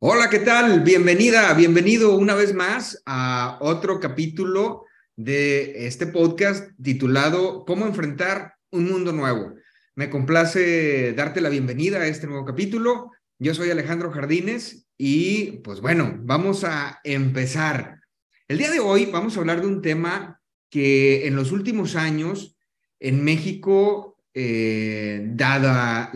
[0.00, 0.82] Hola, ¿qué tal?
[0.84, 4.84] Bienvenida, bienvenido una vez más a otro capítulo
[5.16, 9.54] de este podcast titulado ¿Cómo enfrentar un mundo nuevo?
[9.96, 13.10] Me complace darte la bienvenida a este nuevo capítulo.
[13.40, 17.98] Yo soy Alejandro Jardines y pues bueno, vamos a empezar.
[18.46, 22.56] El día de hoy vamos a hablar de un tema que en los últimos años
[23.00, 26.12] en México, eh, dada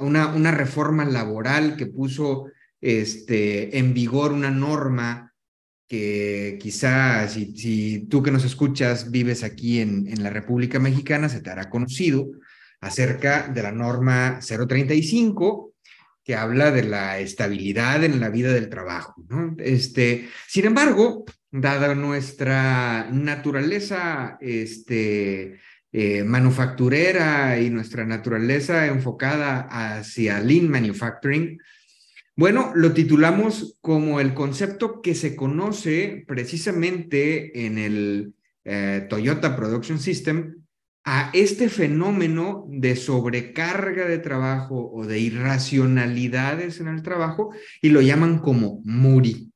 [0.00, 2.46] una, una reforma laboral que puso
[2.80, 5.34] este, en vigor una norma
[5.88, 11.28] que quizás si, si, tú que nos escuchas vives aquí en, en la República Mexicana,
[11.28, 12.30] se te hará conocido
[12.80, 15.72] acerca de la norma 035
[16.28, 19.14] que habla de la estabilidad en la vida del trabajo.
[19.30, 19.56] ¿no?
[19.58, 25.58] Este, sin embargo, dada nuestra naturaleza este,
[25.90, 31.58] eh, manufacturera y nuestra naturaleza enfocada hacia lean manufacturing,
[32.38, 39.98] bueno, lo titulamos como el concepto que se conoce precisamente en el eh, Toyota Production
[39.98, 40.62] System
[41.02, 48.02] a este fenómeno de sobrecarga de trabajo o de irracionalidades en el trabajo y lo
[48.02, 49.52] llaman como MURI.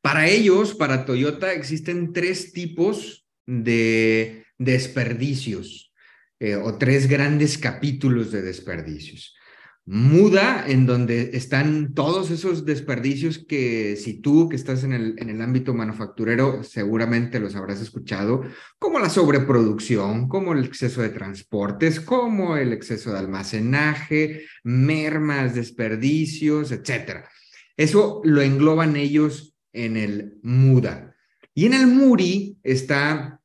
[0.00, 5.92] Para ellos, para Toyota, existen tres tipos de desperdicios
[6.40, 9.36] eh, o tres grandes capítulos de desperdicios
[9.84, 15.28] muda en donde están todos esos desperdicios que si tú que estás en el, en
[15.28, 18.42] el ámbito manufacturero seguramente los habrás escuchado,
[18.78, 26.70] como la sobreproducción, como el exceso de transportes, como el exceso de almacenaje, mermas, desperdicios,
[26.70, 27.28] etcétera.
[27.76, 31.16] Eso lo engloban ellos en el muda.
[31.54, 33.40] Y en el muri está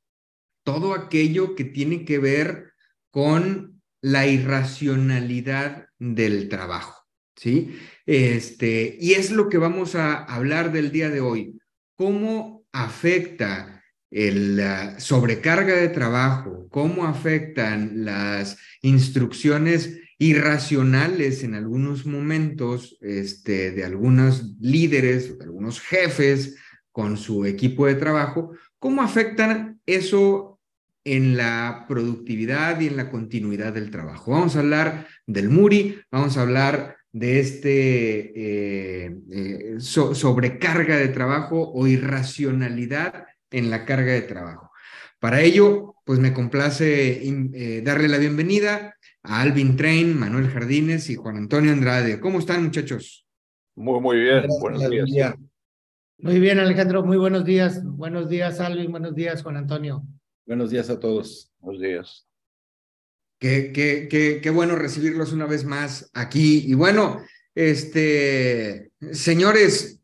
[0.63, 2.73] todo aquello que tiene que ver
[3.09, 3.76] con
[4.07, 7.77] la irracionalidad del trabajo, ¿sí?
[8.05, 11.59] Este, y es lo que vamos a hablar del día de hoy.
[11.95, 16.69] ¿Cómo afecta la sobrecarga de trabajo?
[16.69, 26.55] ¿Cómo afectan las instrucciones irracionales en algunos momentos este, de algunos líderes, de algunos jefes
[26.93, 28.51] con su equipo de trabajo?
[28.79, 30.46] ¿Cómo afectan eso
[31.15, 34.31] en la productividad y en la continuidad del trabajo.
[34.31, 41.71] Vamos a hablar del MURI, vamos a hablar de este eh, eh, sobrecarga de trabajo
[41.71, 44.71] o irracionalidad en la carga de trabajo.
[45.19, 51.15] Para ello, pues me complace eh, darle la bienvenida a Alvin Train, Manuel Jardines y
[51.15, 52.19] Juan Antonio Andrade.
[52.19, 53.25] ¿Cómo están, muchachos?
[53.75, 54.45] Muy, muy bien.
[54.59, 55.35] Buenos días.
[56.19, 57.03] Muy bien, Alejandro.
[57.03, 57.83] Muy buenos días.
[57.83, 58.91] Buenos días, Alvin.
[58.91, 60.03] Buenos días, Juan Antonio.
[60.47, 61.51] Buenos días a todos.
[61.59, 62.25] Buenos días.
[63.37, 66.63] Qué, qué, qué, qué bueno recibirlos una vez más aquí.
[66.65, 67.21] Y bueno,
[67.53, 69.99] este, señores,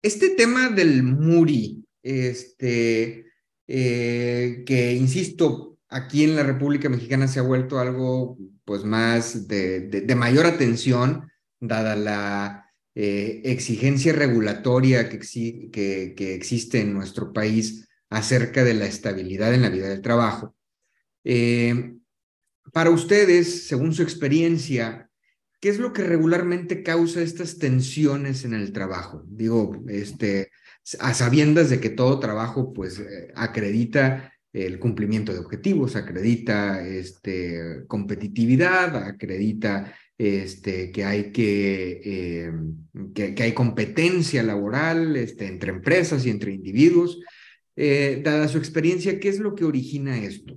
[0.00, 3.26] este tema del Muri, este,
[3.66, 9.80] eh, que insisto, aquí en la República Mexicana se ha vuelto algo pues más de,
[9.80, 11.28] de, mayor atención,
[11.58, 18.86] dada la eh, exigencia regulatoria que, que, que existe en nuestro país acerca de la
[18.86, 20.54] estabilidad en la vida del trabajo.
[21.24, 21.94] Eh,
[22.72, 25.10] para ustedes, según su experiencia,
[25.60, 29.24] ¿qué es lo que regularmente causa estas tensiones en el trabajo?
[29.26, 30.50] Digo, este,
[31.00, 37.84] a sabiendas de que todo trabajo, pues, eh, acredita el cumplimiento de objetivos, acredita este,
[37.86, 42.52] competitividad, acredita este, que, hay que, eh,
[43.14, 47.20] que, hay competencia laboral este, entre empresas y entre individuos.
[47.80, 50.56] Eh, dada su experiencia, ¿qué es lo que origina esto?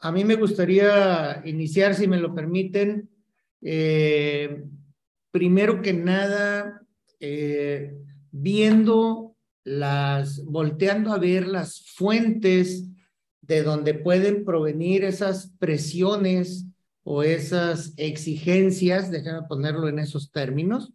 [0.00, 3.10] A mí me gustaría iniciar, si me lo permiten,
[3.60, 4.64] eh,
[5.30, 6.80] primero que nada,
[7.20, 7.94] eh,
[8.30, 12.88] viendo las, volteando a ver las fuentes
[13.42, 16.64] de donde pueden provenir esas presiones
[17.02, 20.90] o esas exigencias, déjame ponerlo en esos términos,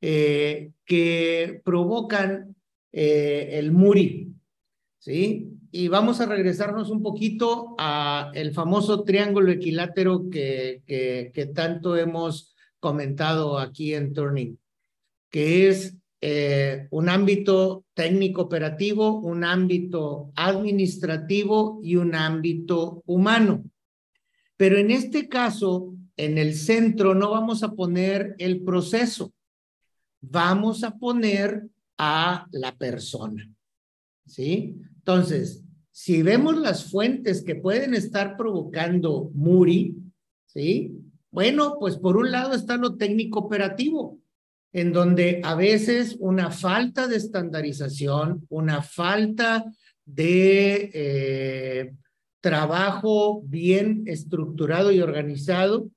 [0.00, 2.54] que provocan
[2.96, 4.32] eh, el Muri,
[4.98, 5.50] ¿sí?
[5.72, 12.54] Y vamos a regresarnos un poquito a el famoso triángulo equilátero que, que, tanto hemos
[12.78, 14.56] comentado aquí en Turning,
[15.28, 23.64] que es eh, un ámbito técnico operativo, un ámbito administrativo y un ámbito humano.
[24.56, 29.34] Pero en este caso, en el centro no vamos a poner el proceso,
[30.20, 33.50] vamos a poner a la persona.
[34.26, 34.76] ¿Sí?
[34.96, 39.96] Entonces, si vemos las fuentes que pueden estar provocando Muri,
[40.46, 40.98] ¿sí?
[41.30, 44.18] Bueno, pues por un lado está lo técnico operativo,
[44.72, 49.64] en donde a veces una falta de estandarización, una falta
[50.04, 51.94] de eh,
[52.40, 55.88] trabajo bien estructurado y organizado,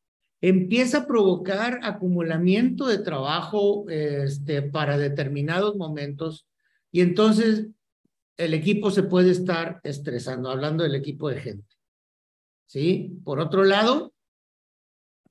[0.49, 6.47] empieza a provocar acumulamiento de trabajo este, para determinados momentos
[6.91, 7.67] y entonces
[8.37, 11.75] el equipo se puede estar estresando, hablando del equipo de gente.
[12.67, 13.17] ¿Sí?
[13.23, 14.13] Por otro lado,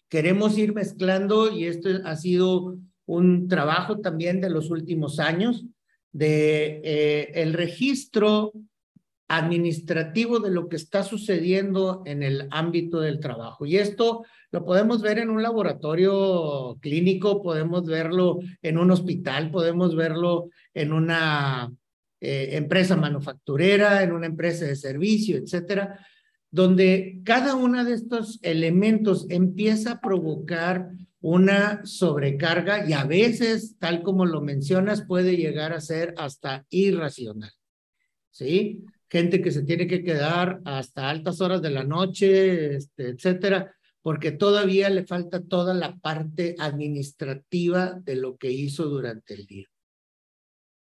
[0.09, 5.65] queremos ir mezclando, y esto ha sido un trabajo también de los últimos años,
[6.13, 8.53] de eh, el registro
[9.29, 13.67] administrativo de lo que está sucediendo en el ámbito del trabajo.
[13.67, 19.97] Y esto lo podemos ver en un laboratorio clínico, podemos verlo en un hospital, podemos
[19.97, 21.73] verlo en una
[22.21, 25.99] eh, empresa manufacturera, en una empresa de servicio, etcétera,
[26.51, 30.91] donde cada uno de estos elementos empieza a provocar
[31.21, 37.51] una sobrecarga y a veces, tal como lo mencionas, puede llegar a ser hasta irracional.
[38.31, 38.85] ¿Sí?
[39.09, 44.33] Gente que se tiene que quedar hasta altas horas de la noche, este, etcétera, porque
[44.33, 49.67] todavía le falta toda la parte administrativa de lo que hizo durante el día.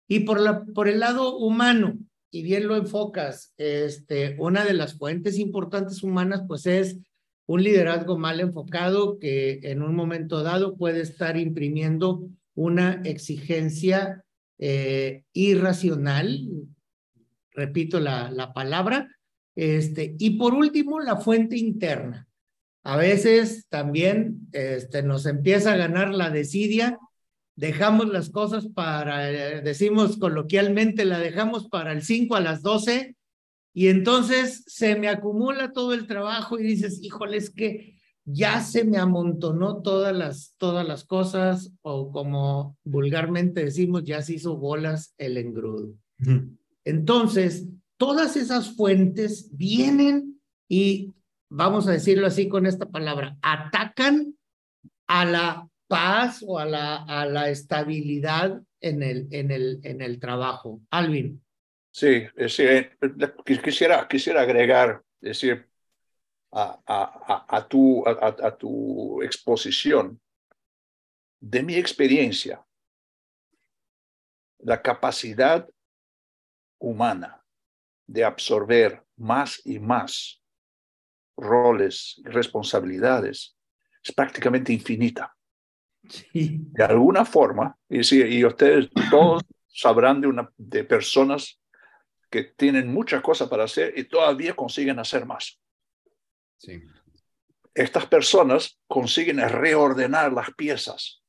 [0.08, 1.98] Y por, la, por el lado humano,
[2.30, 6.98] y bien lo enfocas, este, una de las fuentes importantes humanas, pues es
[7.46, 14.24] un liderazgo mal enfocado que en un momento dado puede estar imprimiendo una exigencia
[14.58, 16.48] eh, irracional,
[17.52, 19.08] repito la, la palabra.
[19.54, 22.26] Este, y por último, la fuente interna.
[22.84, 26.98] A veces también este, nos empieza a ganar la desidia,
[27.54, 33.16] dejamos las cosas para, eh, decimos coloquialmente, la dejamos para el 5 a las 12
[33.72, 38.84] y entonces se me acumula todo el trabajo y dices, híjole, es que ya se
[38.84, 45.14] me amontonó todas las, todas las cosas o como vulgarmente decimos, ya se hizo bolas
[45.18, 45.94] el engrudo.
[46.84, 51.12] Entonces, todas esas fuentes vienen y,
[51.48, 54.36] vamos a decirlo así con esta palabra, atacan
[55.06, 60.18] a la paz o a la, a la estabilidad en el, en, el, en el
[60.18, 60.80] trabajo.
[60.90, 61.42] Alvin.
[61.92, 62.64] Sí, sí
[63.62, 65.68] quisiera, quisiera agregar, decir,
[66.50, 70.20] a, a, a, tu, a, tu exposición,
[71.40, 72.64] de mi experiencia,
[74.58, 75.68] la capacidad
[76.82, 77.42] humana
[78.06, 80.42] de absorber más y más
[81.36, 83.56] roles y responsabilidades
[84.02, 85.34] es prácticamente infinita.
[86.32, 88.00] De alguna forma, y,
[88.36, 91.60] y ustedes todos sabrán de, una, de personas
[92.28, 95.60] que tienen muchas cosas para hacer y todavía consiguen hacer más.
[97.74, 101.22] Estas personas consiguen reordenar las piezas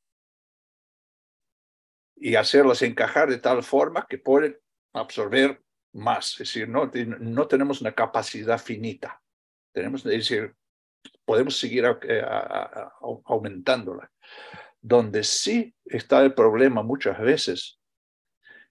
[2.16, 4.58] y hacerlas encajar de tal forma que pueden
[4.94, 5.60] absorber
[5.92, 9.20] más, es decir, no, no tenemos una capacidad finita,
[9.72, 10.54] tenemos, es decir,
[11.24, 12.24] podemos seguir eh,
[13.24, 14.10] aumentándola.
[14.80, 17.80] Donde sí está el problema muchas veces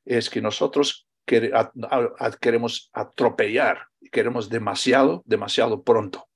[0.06, 6.27] es que nosotros queremos atropellar, queremos demasiado, demasiado pronto.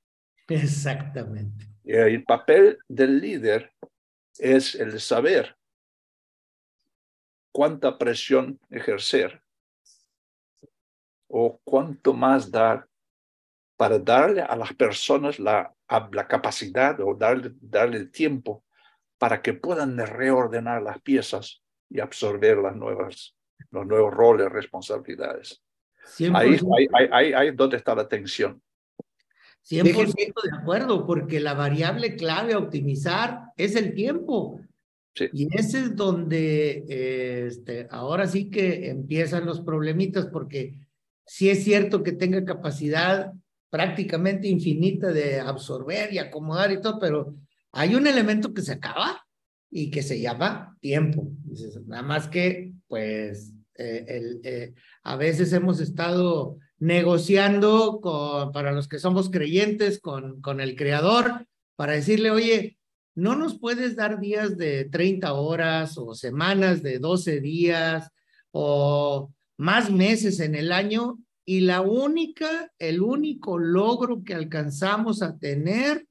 [0.48, 1.67] Exactamente.
[1.84, 3.72] El papel del líder
[4.38, 5.56] es el saber
[7.51, 9.41] cuánta presión ejercer
[11.27, 12.88] o cuánto más dar
[13.75, 15.74] para darle a las personas la,
[16.12, 18.63] la capacidad o darle, darle el tiempo
[19.17, 23.36] para que puedan reordenar las piezas y absorber las nuevas,
[23.72, 25.62] los nuevos roles, responsabilidades.
[26.34, 26.57] Ahí,
[27.12, 28.62] ahí, ahí, es donde está la tensión.
[29.69, 34.62] 100% de acuerdo, porque la variable clave a optimizar es el tiempo.
[35.34, 36.86] Y ese es donde
[37.48, 40.75] este, ahora sí que empiezan los problemitas, porque
[41.27, 43.34] sí es cierto que tenga capacidad
[43.69, 47.36] prácticamente infinita de absorber y acomodar y todo, pero
[47.74, 49.25] hay un elemento que se acaba
[49.69, 51.29] y que se llama tiempo.
[51.86, 58.88] Nada más que, pues, eh, el, eh, a veces hemos estado negociando con, para los
[58.88, 62.77] que somos creyentes con, con el creador para decirle, oye,
[63.15, 68.10] no nos puedes dar días de 30 horas o semanas de 12 días
[68.51, 75.38] o más meses en el año y la única, el único logro que alcanzamos a
[75.38, 76.06] tener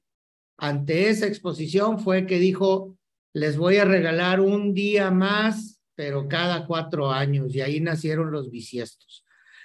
[0.58, 2.96] ante esa exposición fue que dijo,
[3.34, 8.50] les voy a regalar un día más, pero cada cuatro años, y ahí nacieron los
[8.50, 9.24] bisiestos.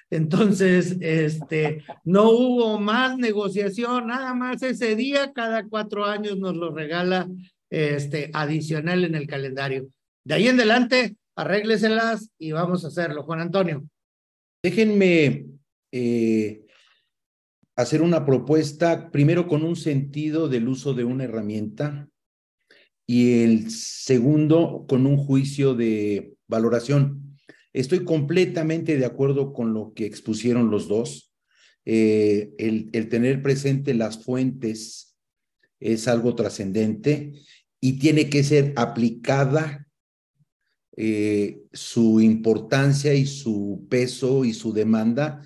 [0.10, 6.72] Entonces, este, no hubo más negociación, nada más ese día, cada cuatro años nos lo
[6.72, 7.30] regala
[7.70, 9.88] este, adicional en el calendario.
[10.26, 13.24] De ahí en adelante, arrégleselas y vamos a hacerlo.
[13.24, 13.84] Juan Antonio.
[14.64, 15.48] Déjenme
[15.92, 16.66] eh,
[17.76, 22.08] hacer una propuesta, primero con un sentido del uso de una herramienta
[23.08, 27.38] y el segundo con un juicio de valoración.
[27.74, 31.34] Estoy completamente de acuerdo con lo que expusieron los dos.
[31.86, 35.18] Eh, el, el, tener presente las fuentes
[35.80, 37.34] es algo trascendente
[37.80, 39.88] y tiene que ser aplicada
[40.98, 45.42] eh, su importancia y su peso y su demanda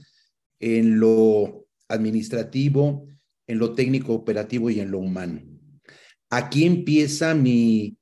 [0.59, 3.07] en lo administrativo,
[3.47, 5.41] en lo técnico operativo y en lo humano.
[6.29, 7.97] Aquí empieza mi,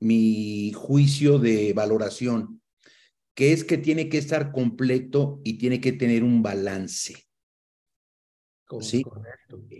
[0.00, 2.58] mi juicio de valoración
[3.38, 7.14] que es que tiene que estar completo y tiene que tener un balance.
[8.80, 9.04] ¿sí?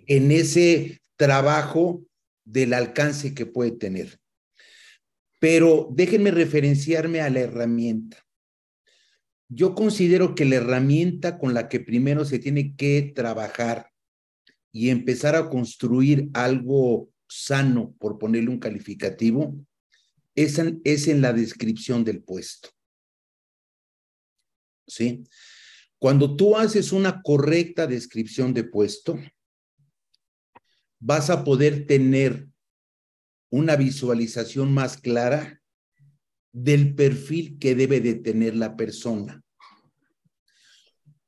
[0.07, 2.05] En ese trabajo
[2.45, 4.21] del alcance que puede tener.
[5.39, 8.25] Pero déjenme referenciarme a la herramienta.
[9.49, 13.91] Yo considero que la herramienta con la que primero se tiene que trabajar
[14.73, 19.55] y empezar a construir algo sano, por ponerle un calificativo,
[20.35, 22.71] es es en la descripción del puesto.
[24.89, 25.25] ¿sí?
[25.99, 29.19] Cuando tú haces una correcta descripción de puesto,
[31.01, 32.49] vas a poder tener
[33.51, 35.61] una visualización más clara
[36.53, 39.43] del perfil que debe de tener la persona.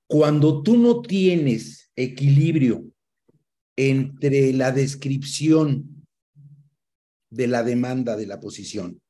[0.06, 2.84] Cuando tú no tienes equilibrio
[3.76, 6.06] entre la descripción
[7.30, 9.00] de la demanda de la posición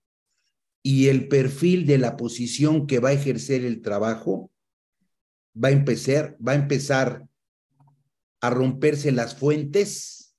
[0.82, 4.50] y el perfil de la posición que va a ejercer el trabajo,
[5.52, 7.26] va a empezar, va a empezar
[8.40, 10.34] a romperse las fuentes,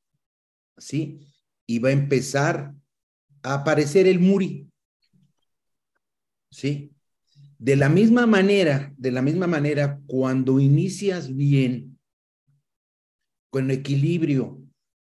[0.78, 1.31] ¿sí?
[1.66, 2.74] Y va a empezar
[3.44, 4.70] a aparecer el muri,
[6.50, 6.92] ¿sí?
[7.58, 12.00] De la misma manera, de la misma manera, cuando inicias bien,
[13.50, 14.62] con equilibrio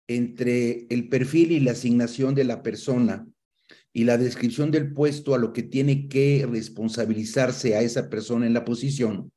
[0.07, 3.27] entre el perfil y la asignación de la persona,
[3.95, 8.53] y la descripción del puesto a lo que tiene que responsabilizarse a esa persona en
[8.53, 9.31] la posición,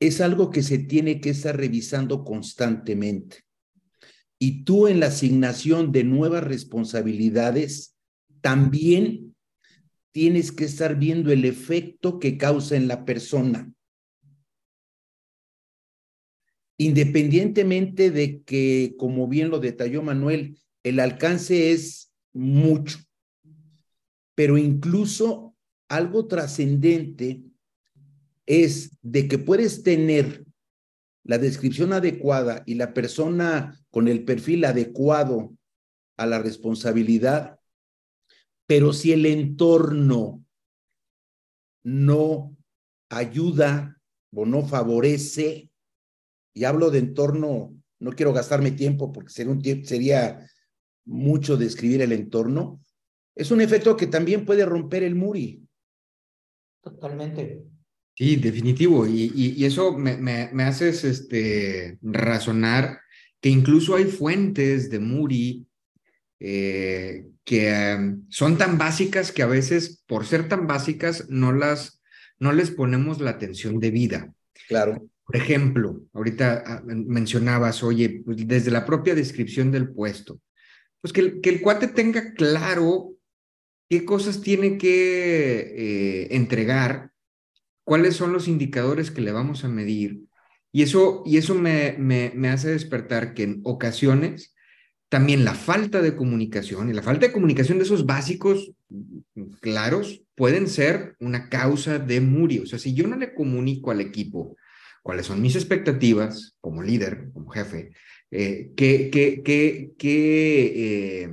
[0.00, 3.44] es algo que se tiene que estar revisando constantemente.
[4.40, 7.96] Y tú en la asignación de nuevas responsabilidades,
[8.40, 9.36] también
[10.10, 13.70] tienes que estar viendo el efecto que causa en la persona.
[16.78, 22.98] Independientemente de que, como bien lo detalló Manuel, el alcance es mucho
[24.40, 25.54] pero incluso
[25.86, 27.42] algo trascendente
[28.46, 30.46] es de que puedes tener
[31.24, 35.52] la descripción adecuada y la persona con el perfil adecuado
[36.16, 37.58] a la responsabilidad,
[38.66, 40.44] pero si el entorno
[41.82, 42.56] no
[43.08, 44.00] ayuda
[44.34, 45.70] o no favorece,
[46.54, 50.46] y hablo de entorno, no quiero gastarme tiempo porque sería,
[51.06, 52.80] mucho describir el entorno,
[53.34, 55.66] es un efecto que también puede romper el muri.
[56.82, 57.64] Totalmente.
[58.20, 59.06] Sí, definitivo.
[59.06, 63.00] Y, y, eso me, me, me, haces este, razonar
[63.40, 65.66] que incluso hay fuentes de Muri
[66.38, 72.02] eh, que um, son tan básicas que a veces, por ser tan básicas, no, las,
[72.38, 74.30] no les ponemos la atención debida.
[74.68, 75.08] Claro.
[75.24, 80.42] Por ejemplo, ahorita ah, mencionabas, oye, pues desde la propia descripción del puesto,
[81.00, 83.14] pues que, que el cuate tenga claro
[83.88, 87.10] qué cosas tiene que eh, entregar,
[87.90, 90.20] cuáles son los indicadores que le vamos a medir.
[90.70, 94.54] Y eso, y eso me, me, hace despertar que en ocasiones
[95.08, 98.70] también la falta de comunicación y la falta de comunicación de esos básicos
[99.60, 102.62] claros pueden ser una causa de murio.
[102.62, 104.56] O sea, si yo no le comunico al equipo
[105.02, 107.90] cuáles son mis expectativas como líder, como jefe,
[108.30, 111.30] eh, qué, qué, qué eh,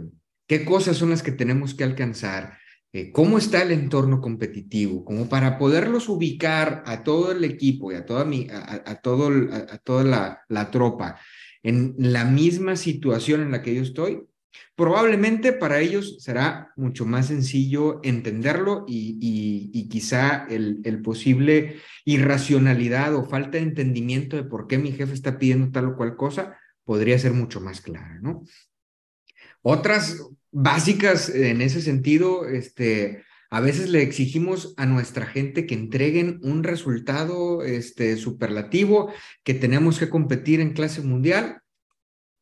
[0.48, 2.57] qué cosas son las que tenemos que alcanzar,
[2.94, 7.96] eh, cómo está el entorno competitivo, como para poderlos ubicar a todo el equipo y
[7.96, 10.04] a toda, mi, a, todo, a, toda
[10.48, 11.20] la, tropa
[11.64, 14.24] en la misma situación en la que yo estoy,
[14.76, 23.24] Probablemente para ellos será mucho más sencillo entenderlo y, quizá el, el, posible irracionalidad o
[23.24, 27.20] falta de entendimiento de por qué mi jefe está pidiendo tal o cual cosa podría
[27.20, 28.44] ser mucho más clara, ¿no?
[29.62, 30.24] Otras
[30.60, 36.64] básicas en ese sentido, este, a veces le exigimos a nuestra gente que entreguen un
[36.64, 41.62] resultado este, superlativo, que tenemos que competir en clase mundial,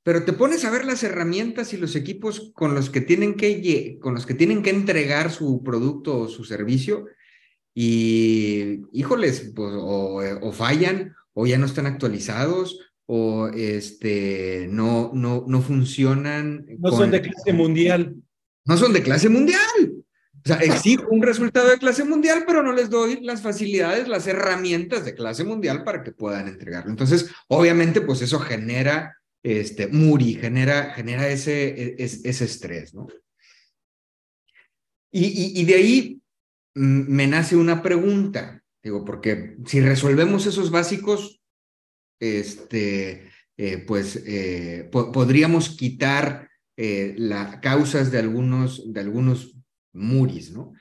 [0.04, 3.98] pero te pones a ver las herramientas y los equipos con los que tienen que,
[4.00, 7.08] con los que, tienen que entregar su producto o su servicio
[7.74, 15.62] y, híjoles, pues, o, fallan o ya no están actualizados o este, no, no, no
[15.62, 16.66] funcionan.
[16.80, 18.16] No son de clase mundial.
[18.66, 19.60] No son de clase mundial.
[20.46, 24.28] O sea, exijo un resultado de clase mundial, pero no les doy las facilidades, las
[24.28, 26.92] herramientas de clase mundial para que puedan entregarlo.
[26.92, 33.08] Entonces, obviamente, pues eso genera este, Muri, genera, genera ese, ese, estrés, ¿no?
[35.12, 36.22] Y, y, de ahí
[36.74, 41.42] me nace una pregunta, digo, porque si resolvemos esos básicos,
[42.20, 49.56] este, eh, pues eh, podríamos quitar eh, las causas de algunos, de algunos
[49.94, 50.74] muris, ¿no?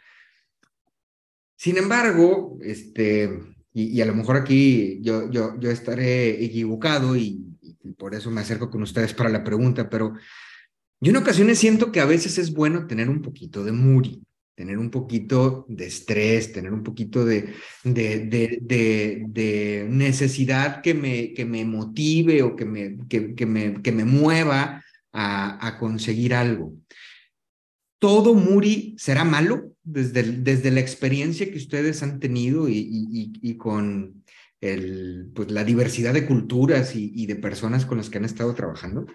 [1.57, 3.31] Sin embargo, este,
[3.73, 7.45] y, a lo mejor aquí yo, yo, yo estaré equivocado y
[7.97, 10.15] por eso me acerco con ustedes para la pregunta, pero
[11.01, 14.23] yo en ocasiones siento que a veces es bueno tener un poquito de muri,
[14.55, 17.55] tener un poquito de estrés, tener un poquito de,
[19.89, 24.83] necesidad que me, que me motive o que me, que, que me, que me mueva
[25.13, 26.75] a, a, conseguir algo.
[27.99, 33.57] ¿Todo Muri será malo desde, desde la experiencia que ustedes han tenido y, y, y
[33.57, 34.25] con,
[34.65, 38.55] el, pues, la diversidad de culturas y, y, de personas con las que han estado
[38.55, 39.07] trabajando?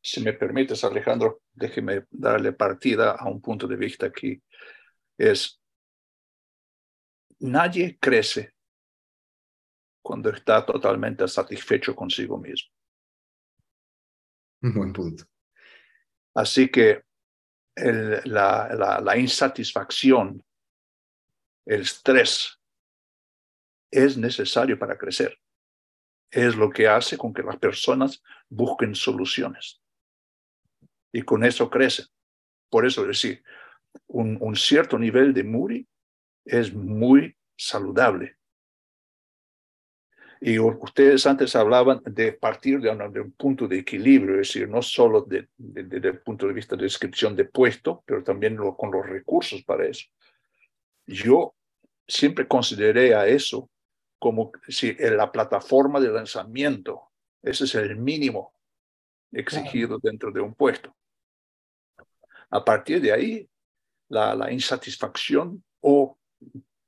[0.00, 4.42] Si me permites, Alejandro, déjeme darle partida a un punto de vista aquí.
[5.18, 5.60] Es,
[7.40, 8.54] nadie crece
[10.02, 12.72] cuando está totalmente satisfecho consigo mismo.
[14.62, 15.24] Un buen punto.
[16.34, 17.04] Así que
[17.76, 20.44] el, la, la, la insatisfacción,
[21.66, 22.60] el estrés,
[23.90, 25.38] es necesario para crecer.
[26.30, 29.80] Es lo que hace con que las personas busquen soluciones.
[31.12, 32.06] Y con eso crecen.
[32.68, 33.44] Por eso decir,
[34.08, 35.86] un, un cierto nivel de Muri
[36.44, 38.36] es muy saludable.
[40.40, 44.68] Y ustedes antes hablaban de partir de un, de un, punto de equilibrio, es decir,
[44.68, 48.56] no solo de, de, desde el punto de vista de descripción de puesto, pero también
[48.56, 50.06] lo, con los recursos para eso.
[51.06, 51.54] Yo
[52.06, 53.70] siempre consideré a eso
[54.18, 57.10] como si en la plataforma de lanzamiento,
[57.42, 58.52] ese es el mínimo
[59.32, 60.94] exigido dentro de un puesto.
[62.50, 63.48] A partir de ahí,
[64.08, 66.18] la, la insatisfacción o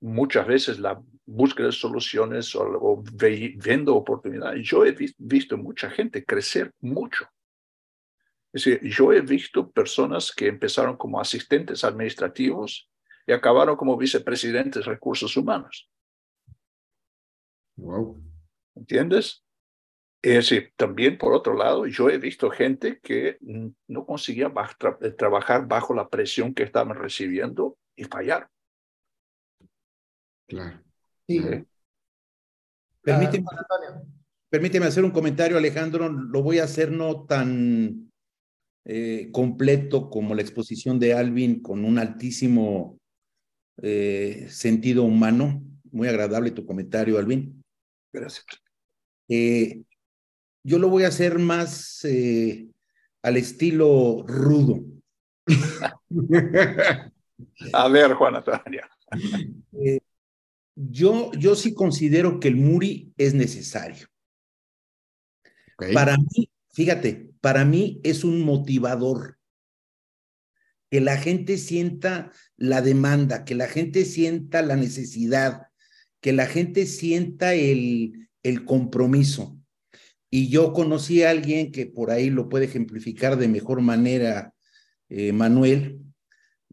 [0.01, 4.67] muchas veces la búsqueda de soluciones o, o viendo oportunidades.
[4.67, 7.27] Yo he vi, visto mucha gente crecer mucho.
[8.53, 12.89] Es decir, yo he visto personas que empezaron como asistentes administrativos
[13.27, 15.91] y acabaron como vicepresidentes de recursos humanos.
[17.77, 18.23] Wow.
[18.75, 19.45] ¿Entiendes?
[20.23, 23.39] Es decir, también por otro lado, yo he visto gente que
[23.87, 28.49] no conseguía tra eh, trabajar bajo la presión que estaban recibiendo y fallar.
[30.49, 30.83] Claro.
[31.29, 31.39] Sí.
[31.39, 31.65] ¿Eh?
[33.03, 33.47] Permíteme,
[34.49, 36.09] permíteme, hacer un comentario, Alejandro.
[36.09, 38.11] Lo voy a hacer no tan
[38.85, 42.99] eh, completo como la exposición de Alvin, con un altísimo
[43.83, 45.63] eh, sentido humano.
[45.91, 47.63] Muy agradable tu comentario, Alvin.
[48.13, 48.45] Gracias.
[49.29, 49.83] Eh,
[50.67, 52.67] yo lo voy a hacer más eh,
[53.23, 54.85] al estilo rudo.
[57.73, 58.83] a ver, Juan Antonio.
[59.81, 60.01] Eh,
[60.75, 64.09] yo, yo sí considero que el Muri es necesario.
[65.77, 65.95] Okay.
[65.95, 69.39] Para mí, fíjate, para mí es un motivador.
[70.91, 75.69] Que la gente sienta la demanda, que la gente sienta la necesidad,
[76.21, 79.56] que la gente sienta el, el compromiso.
[80.31, 84.53] Y yo conocí a alguien que por ahí lo puede ejemplificar de mejor manera,
[85.09, 86.01] eh, Manuel,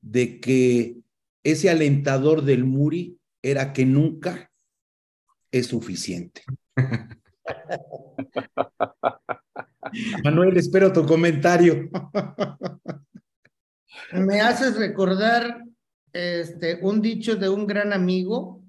[0.01, 0.97] de que
[1.43, 4.51] ese alentador del Muri era que nunca
[5.51, 6.41] es suficiente.
[10.23, 11.89] Manuel, espero tu comentario.
[14.13, 15.63] Me haces recordar
[16.11, 18.63] este, un dicho de un gran amigo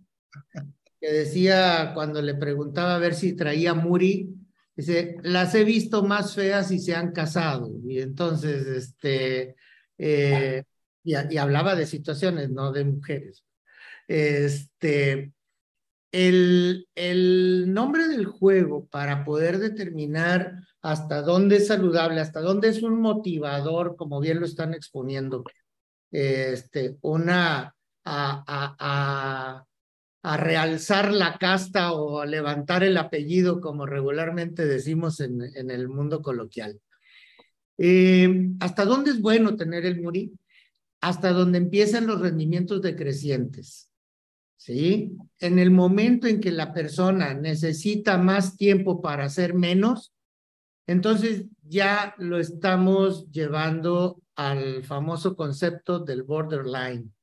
[1.01, 4.35] que decía cuando le preguntaba a ver si traía Muri,
[4.77, 7.71] Dice, las he visto más feas y se han casado.
[7.87, 9.55] Y entonces, este,
[9.99, 10.65] eh,
[11.05, 13.45] y, hablaba de situaciones, no de mujeres.
[14.09, 15.33] Este,
[16.11, 22.83] el, el nombre del juego para poder determinar hasta dónde es saludable, hasta dónde es
[22.83, 25.45] un motivador, como bien lo están exponiendo,
[26.11, 28.45] este, una, a,
[28.79, 29.65] a
[30.25, 35.87] a realzar la casta o a levantar el apellido, como regularmente decimos en, en el
[35.89, 36.81] mundo coloquial.
[37.77, 40.33] Eh, ¿Hasta dónde es bueno tener el muri?
[41.03, 43.91] Hasta donde empiezan los rendimientos decrecientes.
[44.57, 45.13] ¿Sí?
[45.41, 50.15] En el momento en que la persona necesita más tiempo para hacer menos,
[50.87, 57.14] entonces ya lo estamos llevando al famoso concepto del borderline.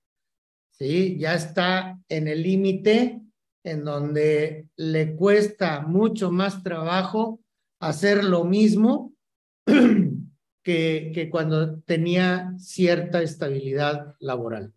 [0.81, 1.15] ¿Sí?
[1.19, 3.21] Ya está en el límite
[3.63, 7.39] en donde le cuesta mucho más trabajo
[7.79, 9.13] hacer lo mismo
[10.63, 14.73] que, que cuando tenía cierta estabilidad laboral.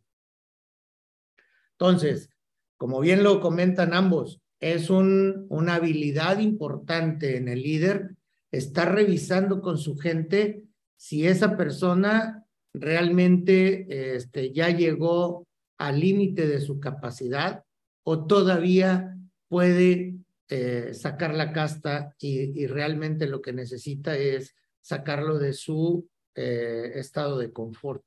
[1.79, 2.29] Entonces,
[2.77, 8.15] como bien lo comentan ambos, es un, una habilidad importante en el líder
[8.53, 10.65] estar revisando con su gente
[10.97, 15.47] si esa persona realmente este, ya llegó
[15.79, 17.65] al límite de su capacidad
[18.05, 19.17] o todavía
[19.49, 20.17] puede
[20.49, 27.39] eh, sacar la casta y, realmente lo que necesita es sacarlo de su eh, estado
[27.39, 28.05] de confort.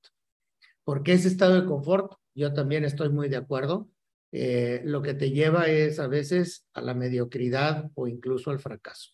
[0.83, 3.89] Porque ese estado de confort, yo también estoy muy de acuerdo,
[4.31, 9.11] eh, lo que te lleva es a veces a la mediocridad o incluso al fracaso.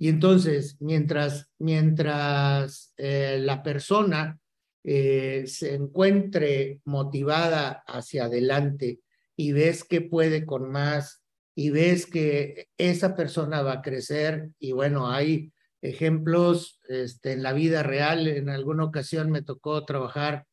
[0.00, 4.38] Y entonces, mientras, mientras la persona
[4.84, 9.00] eh, se encuentre motivada hacia adelante
[9.36, 11.22] y ves que puede con más
[11.54, 17.52] y ves que esa persona va a crecer y bueno, hay ejemplos este, en la
[17.52, 18.28] vida real.
[18.28, 20.46] En alguna ocasión me tocó trabajar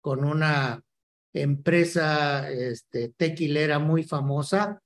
[0.00, 0.82] con una
[1.32, 4.82] empresa este, tequilera muy famosa.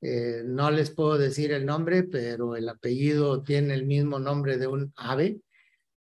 [0.00, 4.66] Eh, no les puedo decir el nombre, pero el apellido tiene el mismo nombre de
[4.66, 5.40] un ave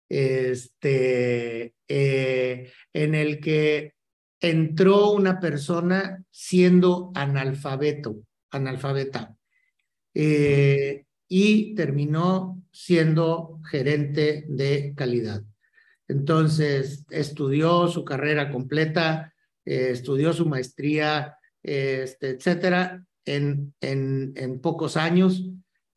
[0.09, 3.95] este, eh, en el que
[4.41, 9.37] entró una persona siendo analfabeto, analfabeta,
[10.15, 15.43] eh, y terminó siendo gerente de calidad.
[16.09, 24.97] Entonces, estudió su carrera completa, eh, estudió su maestría, este, etcétera, en, en, en pocos
[24.97, 25.43] años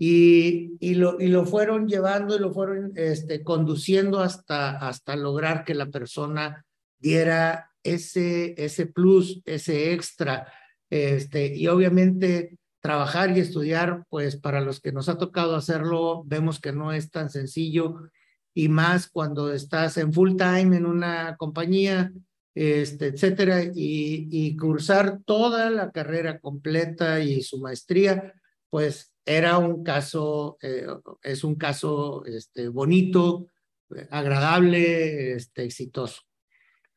[0.02, 5.66] y, y, lo, y lo fueron llevando y lo fueron este, conduciendo hasta, hasta lograr
[5.66, 6.66] que la persona
[6.98, 10.52] diera ese, ese plus, ese extra.
[10.90, 16.62] Este, y obviamente trabajar y estudiar, pues para los que nos ha tocado hacerlo, vemos
[16.62, 18.10] que no es tan sencillo
[18.54, 22.14] y más cuando estás en full time en una compañía,
[22.56, 28.34] este, etcétera, y, y cursar toda la carrera completa y su maestría,
[28.70, 30.88] pues era un caso, eh,
[31.22, 33.46] es un caso este, bonito,
[34.10, 36.24] agradable, este, exitoso.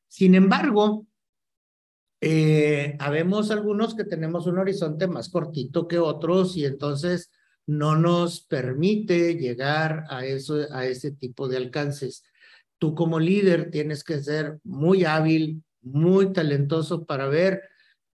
[0.09, 1.07] Sin embargo,
[2.23, 7.31] eh, habemos algunos que tenemos un horizonte más cortito que otros y entonces
[7.67, 12.25] no nos permite llegar a, eso, a ese tipo de alcances.
[12.79, 17.61] Tú como líder tienes que ser muy hábil, muy talentoso para ver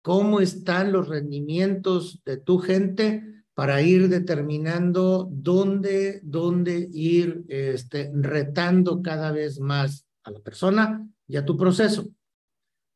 [0.01, 9.01] cómo están los rendimientos de tu gente para ir determinando dónde, dónde ir este, retando
[9.01, 12.07] cada vez más a la persona y a tu proceso.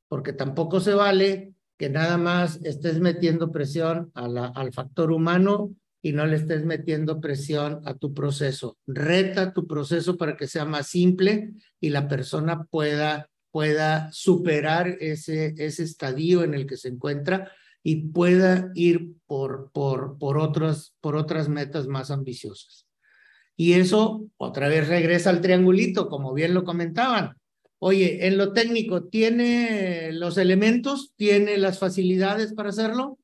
[0.08, 6.28] Porque tampoco se vale que nada más estés metiendo presión al factor humano y no
[6.28, 8.78] le estés metiendo presión a tu proceso.
[8.86, 15.56] Reta tu proceso para que sea más simple y la persona pueda, pueda superar ese,
[15.58, 17.52] ese estadio en el que se encuentra
[17.84, 22.86] y pueda ir por, por, por, otras, por otras metas más ambiciosas.
[23.56, 27.36] Y eso otra vez regresa al triangulito, como bien lo comentaban.
[27.80, 31.14] Oye, en lo técnico, ¿tiene los elementos?
[31.16, 33.18] ¿Tiene las facilidades para hacerlo?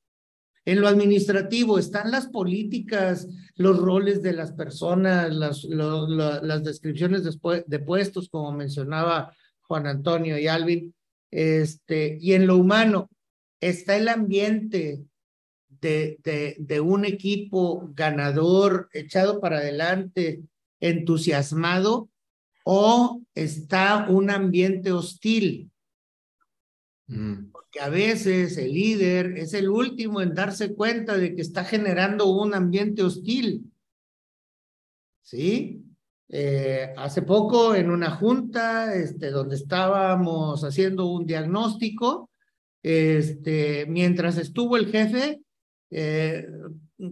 [0.65, 7.63] En lo administrativo, ¿están las políticas, los roles de las personas, las, las descripciones de,
[7.65, 10.93] de puestos, como mencionaba Juan Antonio y Alvin?
[11.31, 13.09] Este, y en lo humano,
[13.61, 15.03] está el ambiente
[15.69, 20.41] de, de, de, un equipo ganador, echado para adelante,
[20.79, 22.09] entusiasmado,
[22.63, 25.71] o está un ambiente hostil.
[27.07, 27.51] Mm.
[27.51, 32.27] Porque a veces el líder es el último en darse cuenta de que está generando
[32.27, 33.71] un ambiente hostil.
[35.27, 35.83] ¿sí?
[36.29, 42.29] Eh, hace poco en una junta este, donde estábamos haciendo un diagnóstico,
[42.87, 45.41] este, mientras estuvo el jefe,
[45.89, 46.47] eh,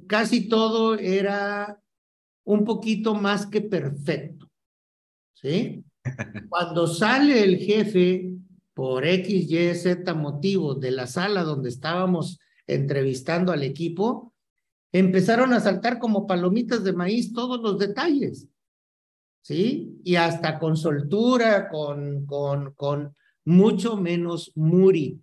[0.08, 1.82] casi todo era
[2.46, 4.50] un poquito más que perfecto,
[5.34, 5.84] ¿sí?
[6.50, 8.32] Cuando sale el jefe
[8.74, 14.34] por X, Y, Z motivo de la sala donde estábamos entrevistando al equipo,
[14.94, 18.48] empezaron a saltar como palomitas de maíz todos los detalles.
[19.42, 20.00] ¿sí?
[20.06, 25.22] Y hasta con soltura, con, con, con mucho menos muri,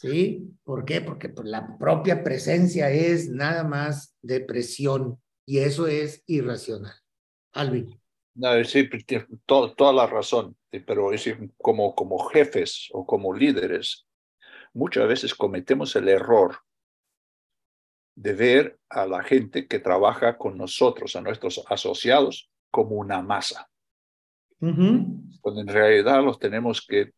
[0.00, 0.50] ¿sí?
[0.64, 1.00] ¿Por qué?
[1.00, 6.94] Porque pues, la propia presencia es nada más depresión y eso es irracional.
[7.52, 8.00] Alvin.
[8.34, 8.88] No, sí,
[9.44, 14.06] toda la razón, pero es como, como jefes o como líderes,
[14.72, 16.58] muchas veces cometemos el error
[18.14, 23.68] de ver a la gente que trabaja con nosotros, a nuestros asociados, como una masa.
[24.58, 27.12] Cuando en realidad los tenemos que,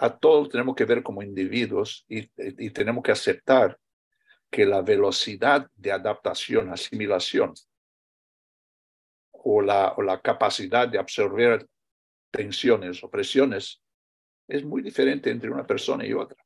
[0.00, 3.78] a, todos tenemos que ver como individuos y, y, tenemos que aceptar
[4.50, 7.52] que la velocidad de adaptación, asimilación
[9.32, 11.66] o la, o la capacidad de absorber
[12.30, 13.82] tensiones o presiones
[14.48, 16.36] es muy diferente entre una persona y otra.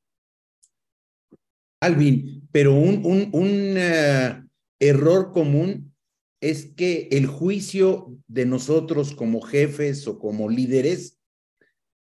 [1.80, 5.94] Alvin, pero un, un, un uh, error común
[6.40, 11.19] es que el juicio de nosotros como jefes o como líderes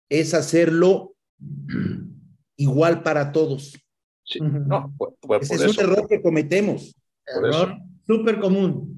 [0.10, 1.16] es hacerlo
[2.58, 3.78] igual para todos.
[4.40, 4.94] no,
[5.42, 6.96] Ese es un error que cometemos.
[7.26, 8.98] Error súper común.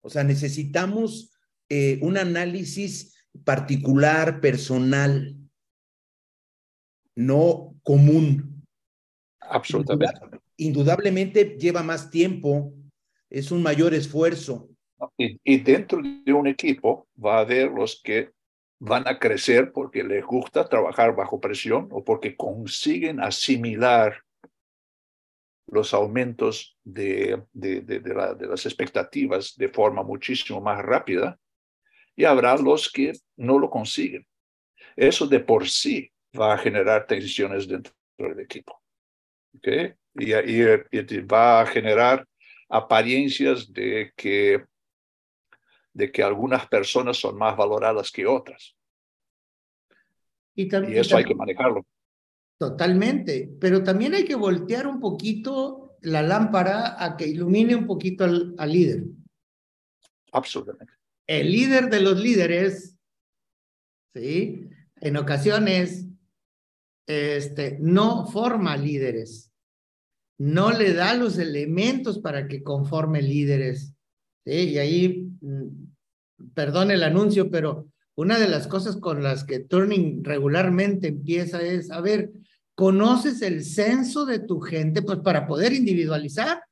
[0.00, 1.30] O sea, necesitamos
[1.68, 5.36] eh, un análisis particular, personal,
[7.14, 8.64] no común.
[9.40, 10.20] Absolutamente.
[10.56, 12.72] Indudablemente lleva más tiempo,
[13.30, 14.70] es un mayor esfuerzo.
[15.16, 18.32] Y, dentro de un equipo va a haber los que
[18.78, 24.22] van a crecer porque les gusta trabajar bajo presión o porque consiguen asimilar
[25.66, 28.00] los aumentos de, de, de,
[28.46, 31.38] las expectativas de forma muchísimo más rápida
[32.16, 34.26] y habrá los que no lo consiguen.
[34.96, 38.80] Eso de por sí va a generar tensiones dentro del equipo.
[39.56, 39.94] ¿okay?
[40.18, 42.26] y, y va a generar
[42.68, 44.64] apariencias de que,
[45.98, 48.76] de que algunas personas son más valoradas que otras.
[50.54, 51.84] Y, eso hay que manejarlo.
[52.58, 58.24] Totalmente, pero también hay que voltear un poquito la lámpara a que ilumine un poquito
[58.24, 59.04] al, al líder.
[60.32, 60.94] Absolutamente.
[61.26, 62.96] El líder de los líderes,
[64.14, 64.68] ¿sí?
[65.00, 66.06] En ocasiones,
[67.06, 69.48] este, no forma líderes
[70.38, 73.92] no le da los elementos para que conforme líderes.
[74.44, 75.87] Y ahí, mm,
[76.54, 81.90] perdón el anuncio, pero una de las cosas con las que Turning regularmente empieza es,
[81.90, 82.32] a ver,
[82.74, 85.02] ¿conoces el censo de tu gente?
[85.02, 86.62] Pues para poder individualizar.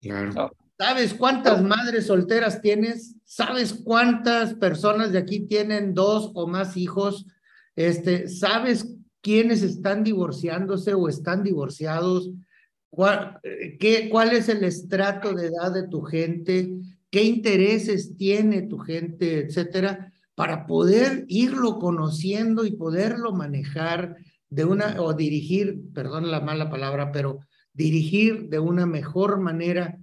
[0.00, 0.52] Claro.
[0.78, 3.16] ¿Sabes cuántas madres solteras tienes?
[3.24, 7.26] ¿Sabes cuántas personas de aquí tienen dos o más hijos?
[7.74, 12.30] Este, ¿Sabes quiénes están divorciándose o están divorciados?
[12.90, 16.70] ¿Cuál, eh, qué, ¿Cuál es el estrato de edad de tu gente?
[17.10, 20.12] ¿Qué intereses tiene tu gente, etcétera?
[20.34, 24.16] Para poder irlo conociendo y poderlo manejar
[24.50, 27.40] de una, o dirigir, perdón la mala palabra, pero
[27.72, 29.98] dirigir de una mejor manera.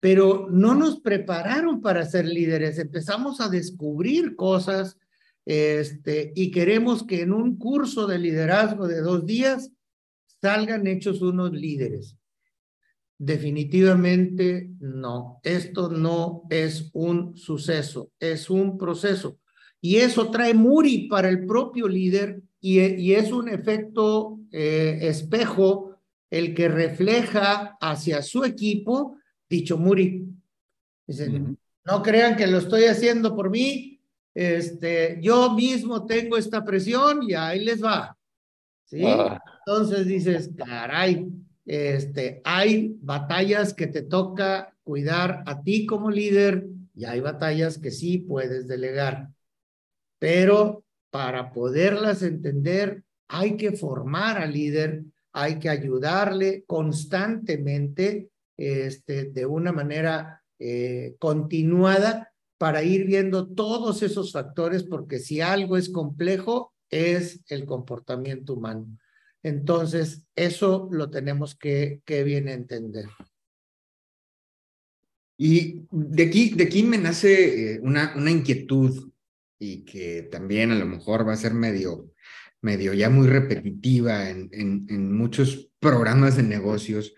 [0.00, 4.98] Pero no nos prepararon para ser líderes, empezamos a descubrir cosas
[5.44, 9.70] este, y queremos que en un curso de liderazgo de dos días
[10.40, 12.16] salgan hechos unos líderes.
[13.24, 15.38] Definitivamente no.
[15.44, 19.38] Esto no es un suceso, es un proceso.
[19.80, 26.00] Y eso trae Muri para el propio líder y, y es un efecto eh, espejo
[26.30, 29.16] el que refleja hacia su equipo
[29.48, 30.26] dicho Muri.
[31.06, 34.00] Dicen, no crean que lo estoy haciendo por mí,
[34.34, 38.18] este, yo mismo tengo esta presión y ahí les va.
[38.84, 39.04] ¿Sí?
[39.06, 39.40] Ah.
[39.64, 41.30] Entonces dices, caray,
[41.64, 47.90] este, hay batallas que te toca cuidar a ti como líder y hay batallas que
[47.90, 49.28] sí puedes delegar.
[50.18, 59.46] Pero para poderlas entender, hay que formar al líder, hay que ayudarle constantemente, este, de
[59.46, 66.72] una manera eh, continuada para ir viendo todos esos factores, porque si algo es complejo,
[66.90, 68.86] es el comportamiento humano.
[69.42, 73.06] Entonces, eso lo tenemos que, que bien entender.
[75.36, 79.10] Y de aquí, de aquí me nace eh, una, una inquietud
[79.58, 82.12] y que también a lo mejor va a ser medio,
[82.60, 87.14] medio ya muy repetitiva en, en, muchos programas de negocios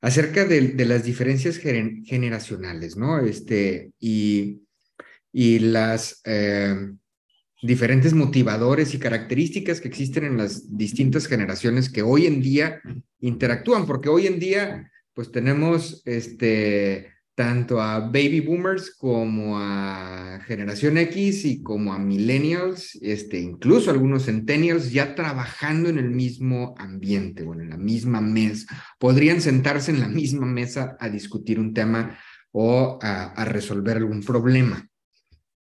[0.00, 3.18] acerca de, de las diferencias generacionales, ¿no?
[3.20, 4.62] Este, y,
[5.32, 6.92] y las eh,
[7.62, 12.80] diferentes motivadores y características que existen en las distintas generaciones que hoy en día
[13.20, 20.98] interactúan, porque hoy en día, pues tenemos este, tanto a baby boomers como a generación
[20.98, 27.44] X y como a millennials, este, incluso algunos centennials ya trabajando en el mismo ambiente
[27.44, 28.66] o en la misma mesa.
[28.98, 32.18] Podrían sentarse en la misma mesa a discutir un tema
[32.50, 34.87] o a, resolver algún problema.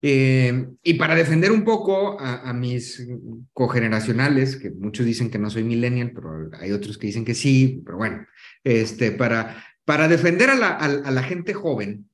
[0.06, 3.06] Eh, y para defender un poco a, a, mis
[3.54, 7.80] cogeneracionales, que muchos dicen que no soy millennial, pero hay otros que dicen que sí,
[7.86, 8.26] pero bueno,
[8.64, 12.08] este, para para defender a la, gente joven,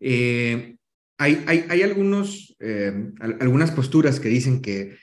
[0.00, 0.76] eh,
[1.16, 4.98] hay, hay, hay, algunos, eh, algunas posturas que dicen que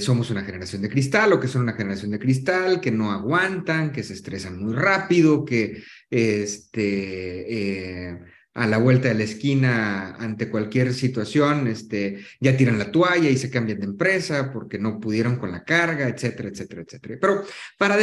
[0.00, 3.92] somos una generación de cristal o que son una generación de cristal, que no aguantan,
[3.92, 7.44] que se estresan muy rápido, que este,
[8.56, 13.36] a la vuelta de la esquina ante cualquier situación, este, ya tiran la toalla y
[13.36, 17.18] se cambian de empresa porque no pudieron con la carga, etcétera, etcétera, etcétera.
[17.20, 17.42] Pero
[17.76, 17.98] para,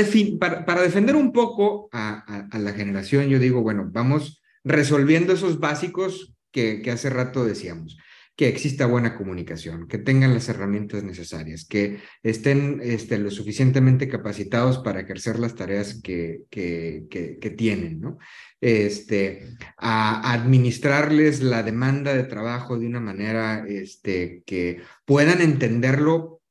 [0.64, 6.84] para, defender un poco a, la generación, yo digo, bueno, vamos resolviendo esos básicos que,
[6.84, 7.98] que hace rato decíamos
[8.36, 14.80] que exista buena comunicación, que tengan las herramientas necesarias, que estén este, lo suficientemente capacitados
[14.80, 18.18] para ejercer las tareas que, que, que, tienen, ¿no?
[18.66, 26.42] Este, a administrarles la demanda de trabajo de una manera este, que puedan entenderlo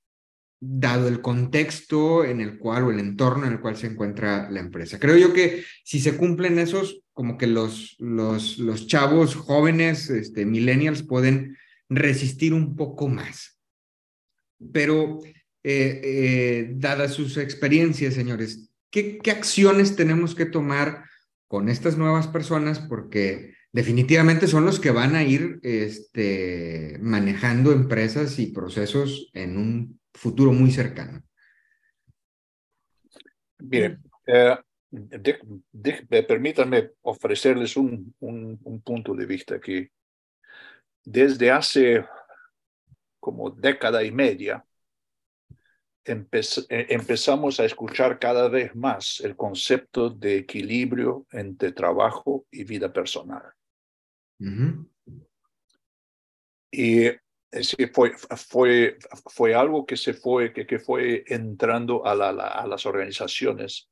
[0.60, 4.60] dado el contexto en el cual o el entorno en el cual se encuentra la
[4.60, 4.98] empresa.
[5.00, 10.44] Creo yo que si se cumplen esos, como que los, los, los chavos jóvenes, este,
[10.44, 11.56] millennials, pueden
[11.88, 13.58] resistir un poco más.
[14.70, 15.20] Pero,
[15.64, 21.10] eh, eh, dadas sus experiencias, señores, ¿qué, ¿qué acciones tenemos que tomar
[21.52, 22.78] con estas nuevas personas?
[22.80, 30.00] Porque definitivamente son los que van a ir este, manejando empresas y procesos en un
[30.14, 31.22] futuro muy cercano.
[33.58, 34.56] Bien, eh,
[36.26, 39.86] permítanme ofrecerles un, un, un, punto de vista aquí
[41.04, 42.02] desde hace
[43.20, 44.64] como década y media,
[46.04, 52.92] eh, empezamos a escuchar cada vez más el concepto de equilibrio entre trabajo y vida
[52.92, 53.42] personal.
[56.70, 57.10] Y
[57.92, 62.86] fue, fue, fue algo que se fue, que, que fue entrando a, la, a las
[62.86, 63.88] organizaciones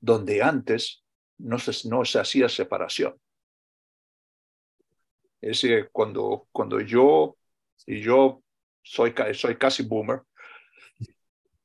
[0.00, 1.02] donde antes
[1.38, 3.14] no se, no se hacía separación.
[5.40, 7.36] Es decir, cuando, cuando yo,
[7.86, 8.42] y yo
[8.82, 10.22] soy, soy casi boomer,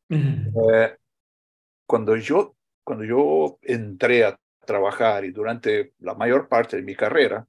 [0.10, 0.98] eh,
[1.86, 7.48] cuando, yo, cuando yo entré a trabajar y durante la mayor parte de mi carrera,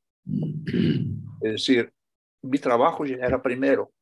[1.41, 1.93] es decir,
[2.43, 3.93] mi trabajo ya era primero.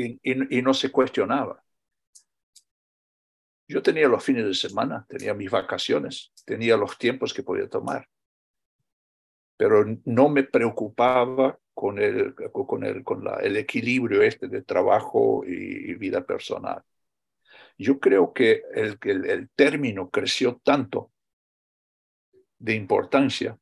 [0.00, 1.60] Y, y, no se cuestionaba.
[3.66, 8.08] Yo tenía los fines de semana, tenía mis vacaciones, tenía los tiempos que podía tomar.
[9.56, 15.44] Pero no me preocupaba con el, con el, con la, el equilibrio este de trabajo
[15.46, 16.82] y, vida personal.
[17.78, 21.12] Yo creo que el, el, el término creció tanto
[22.58, 23.56] de importancia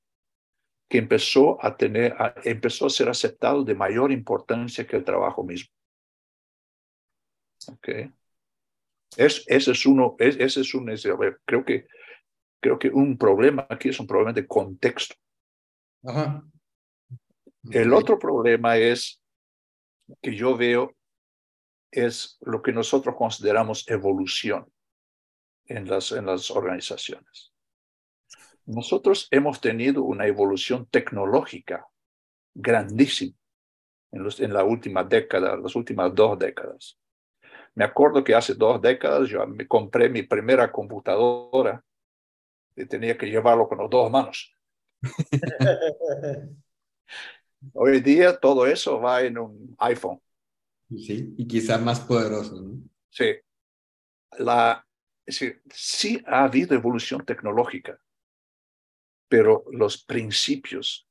[0.89, 5.69] que empezó a tener, empezó a ser aceptado de mayor importancia que el trabajo mismo.
[7.69, 8.11] Okay.
[9.19, 10.87] Es, ese es uno, es, ese es un,
[11.45, 11.87] creo que,
[12.61, 15.17] creo que un problema aquí es un problema de contexto.
[17.71, 19.21] El otro problema es
[20.23, 20.95] que yo veo
[21.91, 24.71] es lo que nosotros consideramos evolución
[25.67, 27.53] en las, en las organizaciones.
[28.67, 31.87] Nosotros hemos tenido una evolución tecnológica
[32.55, 33.37] grandísima
[34.13, 36.99] en, los, en la última década, las últimas dos décadas.
[37.75, 41.83] Me acuerdo que hace dos décadas yo me compré mi primera computadora
[42.75, 44.53] y tenía que llevarlo con las dos manos.
[47.73, 50.21] Hoy día todo eso va en un iPhone.
[50.89, 52.63] Sí, y quizá más poderoso.
[53.11, 53.35] Sí.
[54.39, 54.87] La,
[55.25, 57.99] es decir, sí ha habido evolución tecnológica,
[59.29, 61.09] pero los principios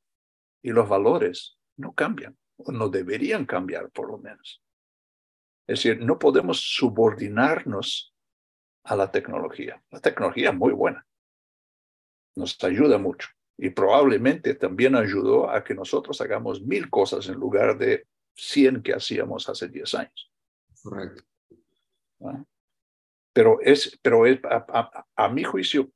[0.61, 4.63] y los valores no cambian, o no deberían cambiar por lo menos.
[5.67, 8.13] Es decir, no podemos subordinarnos
[8.83, 9.83] a la tecnología.
[9.91, 11.05] La tecnología es muy buena,
[12.35, 17.77] nos ayuda mucho, y probablemente también ayudó a que nosotros hagamos mil cosas en lugar
[17.77, 20.31] de 100 que hacíamos hace 10 años.
[20.83, 21.23] Correcto.
[23.33, 25.89] Pero es, pero es a, mi juicio,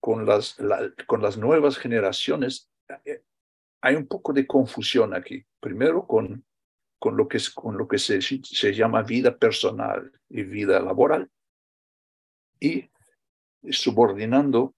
[0.00, 0.56] con las,
[1.06, 2.70] con las nuevas generaciones,
[3.04, 3.22] eh,
[3.80, 5.44] hay un poco de confusión aquí.
[5.60, 6.44] Primero con,
[6.98, 11.30] con lo que, con lo que se, se llama vida personal y vida laboral.
[12.60, 12.90] Y
[13.70, 14.74] subordinando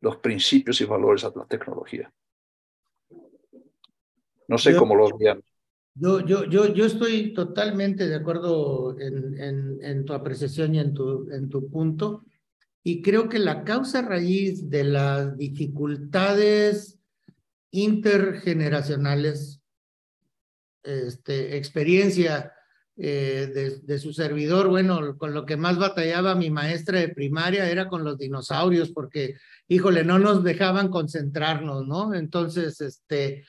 [0.00, 2.12] los principios y valores a la tecnología.
[4.48, 5.42] No sé cómo los vean.
[5.94, 10.92] Yo, yo, yo, yo estoy totalmente de acuerdo en, en, en, tu apreciación y en
[10.92, 12.24] tu, en tu punto.
[12.82, 17.00] Y creo que la causa raíz de las dificultades
[17.70, 19.62] intergeneracionales,
[20.82, 22.52] este, experiencia
[22.96, 27.68] eh, de, de, su servidor, bueno, con lo que más batallaba mi maestra de primaria
[27.70, 29.36] era con los dinosaurios, porque,
[29.68, 32.14] híjole, no nos dejaban concentrarnos, ¿no?
[32.14, 33.44] Entonces, este,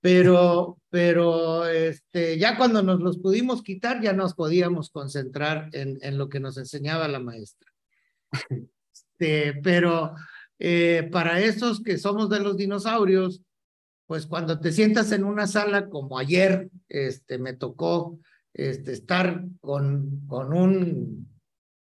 [0.00, 6.18] pero, pero, este, ya cuando nos los pudimos quitar, ya nos podíamos concentrar en, en
[6.18, 7.70] lo que nos enseñaba la maestra.
[9.22, 10.14] Este, pero
[10.58, 13.42] eh, para esos que somos de los dinosaurios,
[14.06, 18.18] pues cuando te sientas en una sala como ayer, este, me tocó
[18.52, 21.28] este, estar con, con un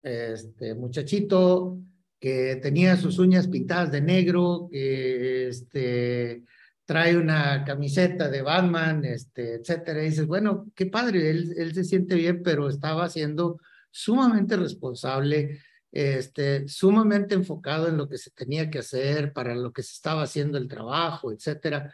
[0.03, 1.79] este, muchachito
[2.21, 6.43] que tenía sus uñas pintadas de negro, que este,
[6.85, 10.03] trae una camiseta de Batman, este, etcétera.
[10.03, 13.59] Y dices, bueno, qué padre, él, él se siente bien, pero estaba siendo
[13.89, 15.61] sumamente responsable,
[15.91, 20.21] este, sumamente enfocado en lo que se tenía que hacer, para lo que se estaba
[20.21, 21.91] haciendo el trabajo, etcétera.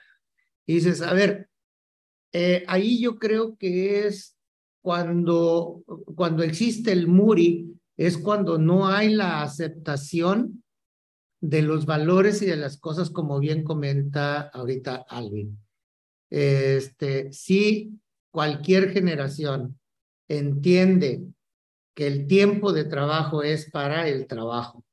[0.65, 1.47] Y dices, a ver,
[2.33, 4.35] eh, ahí yo creo que es
[4.81, 10.63] cuando, cuando existe el MURI, es cuando no hay la aceptación
[11.41, 15.59] de los valores y de las cosas, como bien comenta ahorita Alvin.
[16.29, 17.99] Este, si
[18.31, 19.79] cualquier generación
[20.27, 21.23] entiende
[21.95, 24.83] que el tiempo de trabajo es para el trabajo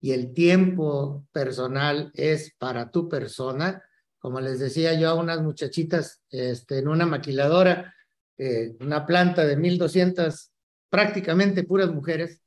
[0.00, 3.82] y el tiempo personal es para tu persona,
[4.18, 7.94] como les decía yo a unas muchachitas este, en una maquiladora,
[8.38, 10.52] eh, una planta de 1200,
[10.90, 12.40] prácticamente puras mujeres,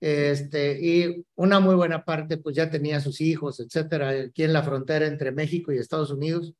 [0.00, 4.62] este, y una muy buena parte pues ya tenía sus hijos, etcétera, aquí en la
[4.62, 6.54] frontera entre México y Estados Unidos.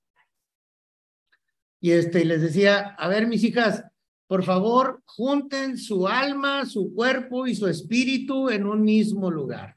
[1.81, 3.85] Y este, les decía, a ver, mis hijas,
[4.27, 9.77] por favor, junten su alma, su cuerpo y su espíritu en un mismo lugar.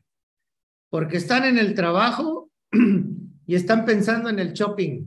[0.90, 2.52] Porque están en el trabajo
[3.48, 5.06] y están pensando en el shopping.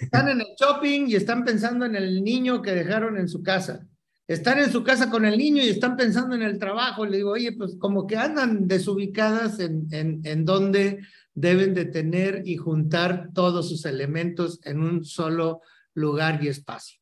[0.00, 3.86] Están en el shopping y están pensando en el niño que dejaron en su casa.
[4.28, 7.06] Están en su casa con el niño y están pensando en el trabajo.
[7.06, 11.00] Le digo, oye, pues como que andan desubicadas en, en, en donde
[11.32, 15.60] deben de tener y juntar todos sus elementos en un solo
[15.94, 17.00] lugar y espacio.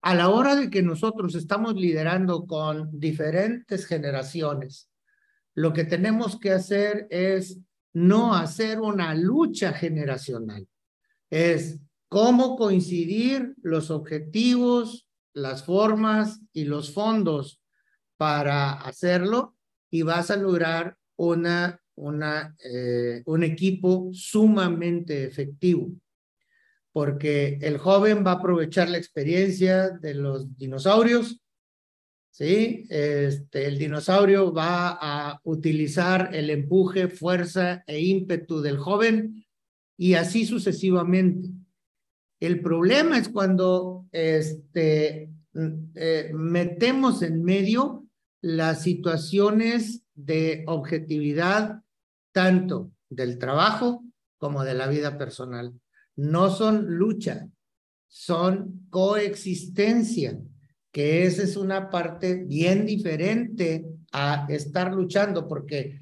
[0.00, 4.88] A la hora de que nosotros estamos liderando con diferentes generaciones,
[5.54, 7.58] lo que tenemos que hacer es
[7.92, 10.66] no hacer una lucha generacional
[11.32, 17.60] es cómo coincidir los objetivos, las formas y los fondos
[18.16, 19.56] para hacerlo
[19.90, 25.90] y vas a lograr una, una, eh, un equipo sumamente efectivo.
[26.92, 31.40] Porque el joven va a aprovechar la experiencia de los dinosaurios,
[32.30, 32.86] ¿sí?
[32.90, 39.44] Este, el dinosaurio va a utilizar el empuje, fuerza e ímpetu del joven
[39.96, 41.48] y así sucesivamente.
[42.42, 45.30] El problema es cuando este,
[45.94, 48.04] eh, metemos en medio
[48.40, 51.82] las situaciones de objetividad
[52.32, 54.02] tanto del trabajo
[54.38, 55.72] como de la vida personal.
[56.16, 57.46] No son lucha,
[58.08, 60.36] son coexistencia,
[60.90, 66.00] que esa es una parte bien diferente a estar luchando, porque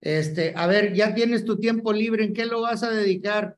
[0.00, 3.56] este, a ver, ya tienes tu tiempo libre, ¿en qué lo vas a dedicar?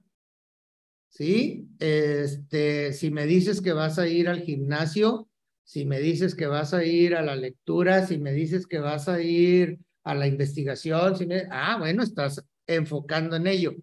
[1.17, 1.67] ¿Sí?
[1.79, 5.29] Este, si me dices que vas a ir al gimnasio,
[5.65, 9.09] si me dices que vas a ir a la lectura, si me dices que vas
[9.09, 13.75] a ir a la investigación, si me, ah, bueno, estás enfocando en ello.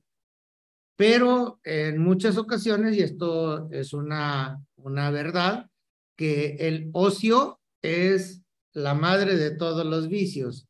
[0.95, 5.69] Pero en muchas ocasiones, y esto es una, una verdad,
[6.15, 10.67] que el ocio es la madre de todos los vicios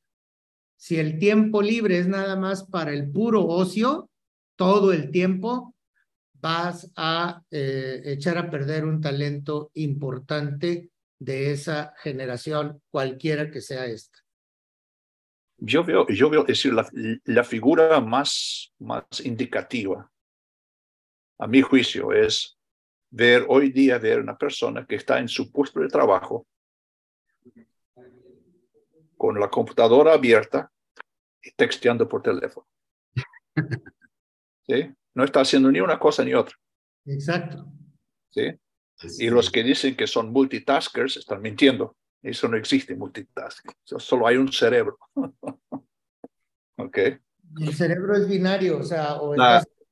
[0.84, 4.10] si el tiempo libre es nada más para el puro ocio,
[4.58, 5.73] todo el tiempo
[6.44, 13.86] vas a eh, echar a perder un talento importante de esa generación, cualquiera que sea
[13.86, 14.20] esta.
[15.58, 16.86] yo veo, yo veo, decir, la,
[17.24, 20.12] la figura más, más indicativa,
[21.40, 22.58] a mi juicio, es
[23.10, 26.46] ver hoy día, ver una persona que está en su puesto de trabajo
[29.16, 30.70] con la computadora abierta
[31.42, 32.68] y texteando por teléfono.
[34.68, 34.94] ¿Sí?
[35.16, 36.56] No está haciendo ni una cosa ni otra.
[37.06, 37.66] Exacto.
[38.32, 38.52] ¿Sí?
[39.20, 41.96] Y los que dicen que son multitaskers están mintiendo.
[42.22, 43.74] Eso no existe multitasking.
[43.84, 44.98] Solo hay un cerebro.
[46.78, 46.98] ¿Ok?
[47.60, 49.36] El cerebro es binario, o sea, o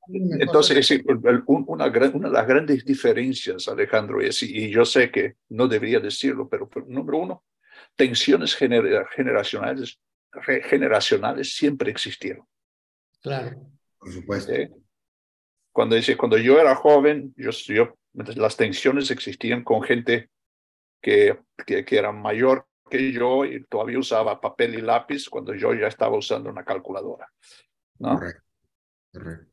[0.08, 6.00] entonces, una, una, de las grandes diferencias, Alejandro, es, y yo sé que no debería
[6.00, 7.44] decirlo, pero, número uno,
[7.94, 10.00] tensiones generacionales,
[10.64, 12.46] generacionales siempre existieron.
[13.20, 13.56] Claro.
[13.98, 14.52] Por supuesto.
[15.72, 20.28] Cuando, dice, cuando yo era joven, yo, yo, las tensiones existían con gente
[21.00, 25.72] que, que, que era mayor que yo y todavía usaba papel y lápiz cuando yo
[25.72, 27.26] ya estaba usando una calculadora.
[27.98, 28.18] ¿no?
[28.18, 28.42] Correcto.
[29.12, 29.52] Correcto.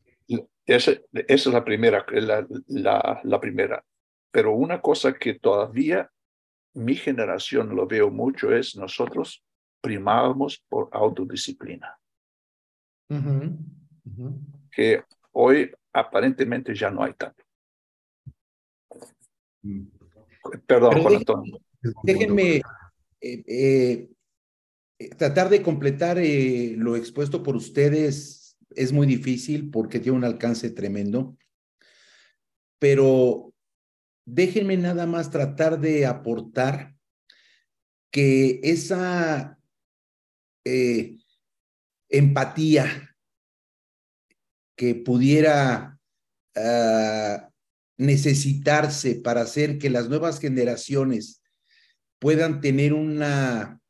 [0.65, 3.84] Esa, es la primera, la, la, la, primera.
[4.30, 6.11] Pero una cosa que todavía
[6.76, 9.43] mi generación lo veo mucho es nosotros
[9.82, 11.97] primábamos por autodisciplina.
[14.72, 17.43] Que hoy aparentemente ya no hay tanto.
[19.61, 19.87] Mm.
[20.65, 21.61] Perdón, Juan Antonio.
[22.03, 22.61] Déjenme
[23.21, 24.09] eh, eh,
[24.99, 28.57] eh, tratar de completar lo expuesto por ustedes.
[28.75, 31.37] Es muy difícil porque tiene un alcance tremendo,
[32.77, 33.53] pero
[34.25, 36.95] déjenme nada más tratar de aportar
[38.11, 39.57] que esa
[42.09, 43.09] empatía
[44.80, 45.99] que pudiera
[46.55, 47.49] ah,
[47.97, 51.43] necesitarse para hacer que las nuevas generaciones
[52.17, 53.82] puedan tener una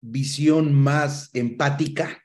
[0.00, 2.22] visión más empática.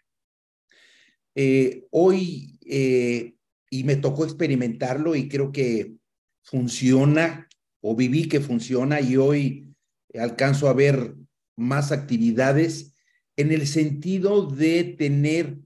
[1.33, 3.33] Eh, hoy, eh,
[3.71, 5.95] y me tocó experimentarlo y creo que
[6.43, 7.49] funciona,
[7.81, 9.73] o viví que funciona y hoy
[10.13, 11.15] alcanzo a ver
[11.57, 12.93] más actividades
[13.35, 15.57] en el sentido de tener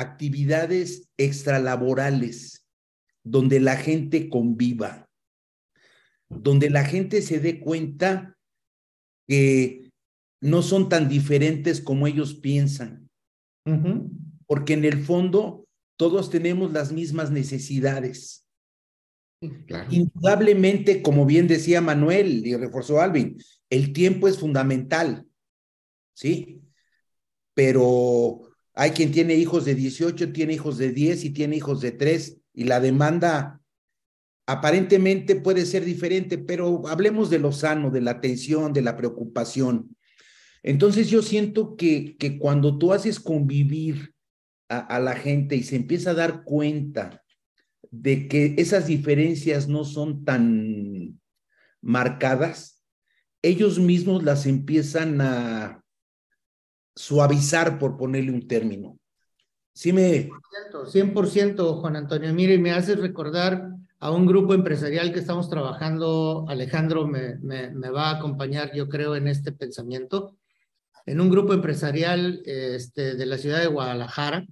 [0.00, 2.66] actividades extralaborales
[3.22, 5.08] donde la gente conviva,
[6.28, 8.36] donde la gente se dé cuenta
[9.28, 9.90] que
[10.40, 13.08] no son tan diferentes como ellos piensan.
[14.46, 18.46] Porque en el fondo todos tenemos las mismas necesidades.
[19.90, 23.38] Indudablemente, como bien decía Manuel y reforzó Alvin,
[23.70, 25.26] el tiempo es fundamental,
[26.14, 26.62] ¿sí?
[27.54, 31.92] Pero hay quien tiene hijos de 18, tiene hijos de 10 y tiene hijos de
[31.92, 33.60] 3 y la demanda
[34.46, 39.96] aparentemente puede ser diferente, pero hablemos de lo sano, de la atención, de la preocupación.
[40.62, 44.14] Entonces yo siento que, que cuando tú haces convivir
[44.68, 47.22] a, a la gente y se empieza a dar cuenta
[47.90, 51.20] de que esas diferencias no son tan
[51.80, 52.84] marcadas,
[53.42, 55.79] ellos mismos las empiezan a,
[57.00, 58.98] suavizar, por ponerle un término.
[59.72, 60.28] Sí me...
[60.72, 62.32] 100%, Juan Antonio.
[62.34, 66.44] Mire, me hace recordar a un grupo empresarial que estamos trabajando.
[66.48, 70.36] Alejandro me, me, me, va a acompañar, yo creo, en este pensamiento.
[71.06, 74.46] En un grupo empresarial este, de la ciudad de Guadalajara,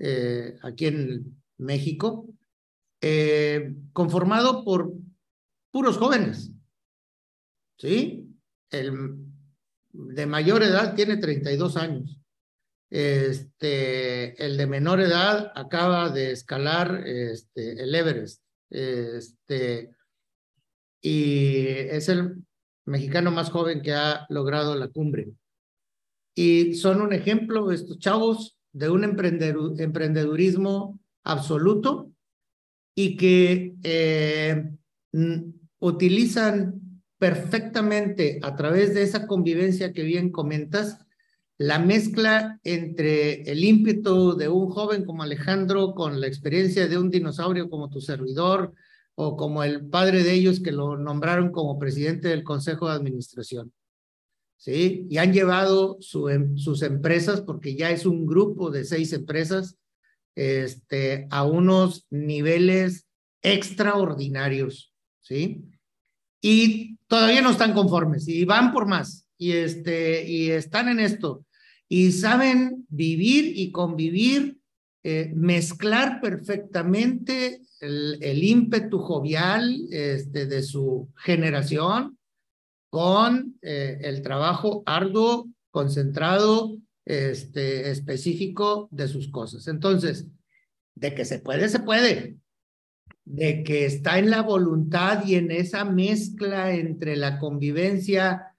[0.00, 2.26] eh, aquí en México,
[3.00, 4.92] eh, conformado por
[5.70, 6.50] puros jóvenes.
[7.76, 8.28] ¿Sí?
[8.70, 9.27] El,
[9.98, 12.20] de mayor edad tiene 32 años.
[12.90, 18.42] Este, el de menor edad acaba de escalar este, el Everest.
[18.70, 19.94] Este,
[21.02, 22.36] y es el
[22.86, 25.32] mexicano más joven que ha logrado la cumbre.
[26.34, 32.12] Y son un ejemplo, estos chavos, de un emprendedurismo absoluto
[32.94, 34.70] y que eh,
[35.80, 36.87] utilizan
[37.18, 40.98] perfectamente a través de esa convivencia que bien comentas,
[41.58, 47.10] la mezcla entre el ímpetu de un joven como Alejandro con la experiencia de un
[47.10, 48.72] dinosaurio como tu servidor
[49.16, 53.72] o como el padre de ellos que lo nombraron como presidente del Consejo de Administración.
[54.56, 55.06] ¿Sí?
[55.10, 55.98] Y han llevado
[56.30, 59.76] em, sus empresas, porque ya es un grupo de seis empresas,
[60.36, 63.08] este, a unos niveles
[63.42, 64.92] extraordinarios.
[65.20, 65.64] ¿Sí?
[66.40, 71.44] Y todavía no están conformes y van por más y, este, y están en esto
[71.88, 74.58] y saben vivir y convivir,
[75.02, 82.18] eh, mezclar perfectamente el, el, ímpetu jovial este, de su generación
[82.90, 89.68] con eh, el trabajo arduo, concentrado, este, específico de sus cosas.
[89.68, 90.26] Entonces,
[90.94, 92.36] de que se puede, se puede.
[93.30, 98.54] De que está en la voluntad y en esa mezcla entre la convivencia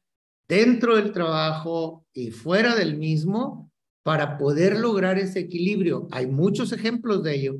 [0.47, 3.71] dentro del trabajo y fuera del mismo
[4.03, 6.07] para poder lograr ese equilibrio.
[6.11, 7.55] Hay muchos ejemplos de ello.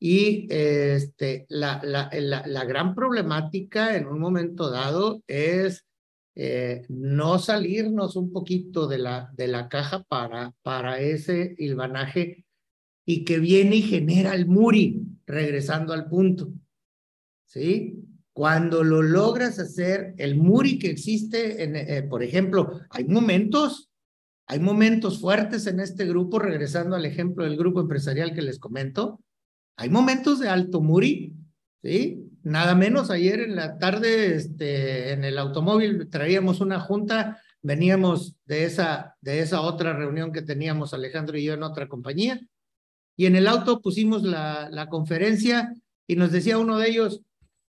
[0.00, 5.84] Y este, la, la, la, la gran problemática en un momento dado es
[6.34, 12.46] eh, no salirnos un poquito de la, de la caja para, para ese hilvanaje
[13.04, 16.52] y que viene y genera el muri, regresando al punto.
[17.46, 17.98] ¿Sí?
[18.32, 23.90] Cuando lo logras hacer, el muri que existe, en, eh, por ejemplo, hay momentos,
[24.46, 29.20] hay momentos fuertes en este grupo, regresando al ejemplo del grupo empresarial que les comento,
[29.76, 31.34] hay momentos de alto muri,
[31.82, 32.30] ¿sí?
[32.42, 38.64] Nada menos ayer en la tarde, este, en el automóvil traíamos una junta, veníamos de
[38.64, 42.40] esa, de esa otra reunión que teníamos Alejandro y yo en otra compañía,
[43.16, 45.74] y en el auto pusimos la, la conferencia
[46.06, 47.22] y nos decía uno de ellos,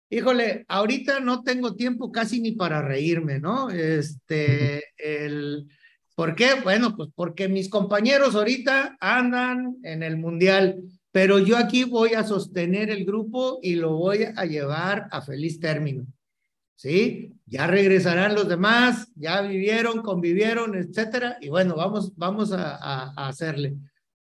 [0.09, 3.69] híjole, ahorita no tengo tiempo casi ni para reírme, ¿no?
[3.69, 5.67] Este, el,
[6.15, 6.55] ¿por qué?
[6.63, 12.23] Bueno, pues porque mis compañeros ahorita andan en el mundial pero yo aquí voy a
[12.23, 16.05] sostener el grupo y lo voy a llevar a feliz término.
[16.75, 17.33] ¿Sí?
[17.45, 23.75] Ya regresarán los demás, ya vivieron, convivieron, etcétera, y bueno, vamos, vamos a, a, hacerle.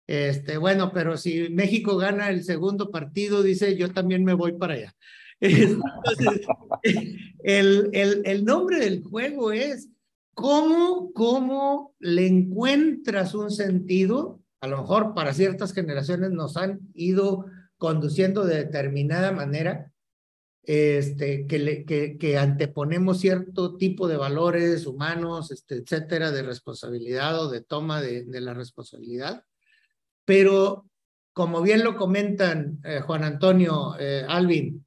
[0.06, 4.74] Este, bueno, pero si México gana el segundo partido, dice, yo también me voy para
[4.74, 4.94] allá.
[5.40, 6.40] Entonces,
[7.42, 9.88] el, nombre del juego es
[10.34, 17.44] cómo, cómo le encuentras un sentido a lo mejor para ciertas generaciones nos han ido
[17.76, 19.92] conduciendo de determinada manera,
[20.62, 28.00] este, que, anteponemos cierto tipo de valores humanos, este, etcétera, de responsabilidad o de toma
[28.00, 29.44] de la responsabilidad.
[30.24, 30.88] Pero,
[31.32, 34.86] como bien lo comentan eh, Juan Antonio, eh, Alvin,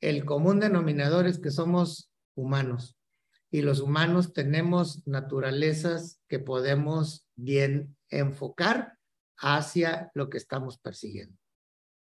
[0.00, 2.96] el común denominador es que somos humanos
[3.52, 8.98] y los humanos tenemos naturalezas que podemos bien enfocar
[9.36, 11.36] hacia lo que estamos persiguiendo.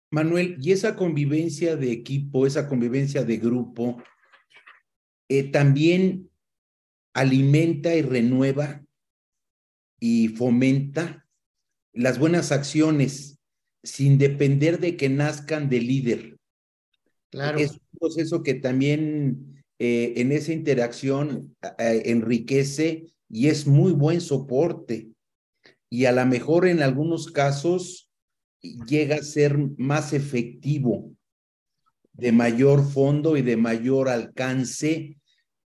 [0.10, 4.02] Manuel, y esa convivencia de equipo, esa convivencia de grupo,
[5.28, 6.30] eh, también
[7.14, 8.84] alimenta y renueva
[10.00, 11.23] y fomenta
[11.94, 13.40] las buenas acciones
[13.84, 16.38] sin depender de que nazcan del líder.
[17.30, 17.58] Claro.
[17.58, 24.22] Es un proceso que también eh, en esa interacción eh, enriquece y es muy buen
[24.22, 25.10] soporte
[25.90, 28.10] y a lo mejor en algunos casos
[28.62, 31.12] llega a ser más efectivo,
[32.14, 35.18] de mayor fondo y de mayor alcance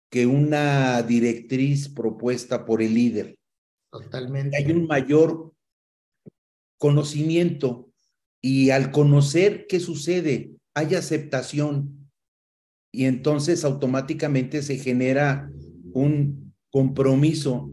[0.09, 3.37] que una directriz propuesta por el líder.
[3.91, 4.55] Totalmente.
[4.55, 5.54] Hay un mayor
[6.77, 7.89] conocimiento
[8.41, 12.09] y al conocer qué sucede, hay aceptación
[12.91, 15.49] y entonces automáticamente se genera
[15.93, 17.71] un compromiso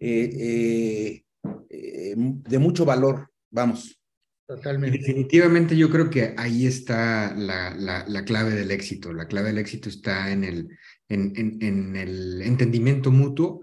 [0.00, 1.24] eh, eh,
[1.70, 4.00] eh, de mucho valor, vamos.
[4.46, 4.98] Totalmente.
[4.98, 9.12] definitivamente yo creo que ahí está la, la, la, clave del éxito.
[9.14, 10.68] La clave del éxito está en el,
[11.08, 13.62] en, en, en el entendimiento mutuo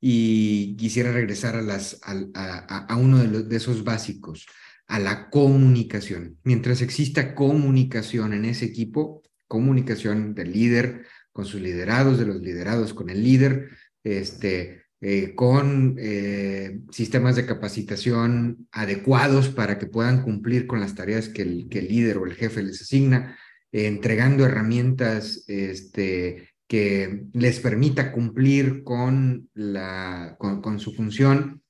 [0.00, 4.46] y quisiera regresar a, las, a, a, uno de, los, de esos básicos,
[4.86, 6.38] a la comunicación.
[6.42, 12.94] Mientras exista comunicación en ese equipo, comunicación del líder con sus liderados, de los liderados
[12.94, 13.68] con el líder,
[14.02, 21.28] este, eh, con eh, sistemas de capacitación adecuados para que puedan cumplir con las tareas
[21.30, 23.38] que el, que el líder o el jefe les asigna,
[23.72, 31.64] eh, entregando herramientas este, que les permita cumplir con, la, con, su función.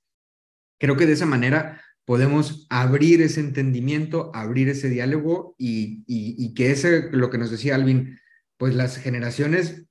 [0.79, 6.53] Creo que de esa manera podemos abrir ese entendimiento, abrir ese diálogo y, y, y
[6.53, 8.21] que ese, lo que nos decía Alvin,
[8.59, 9.87] pues las generaciones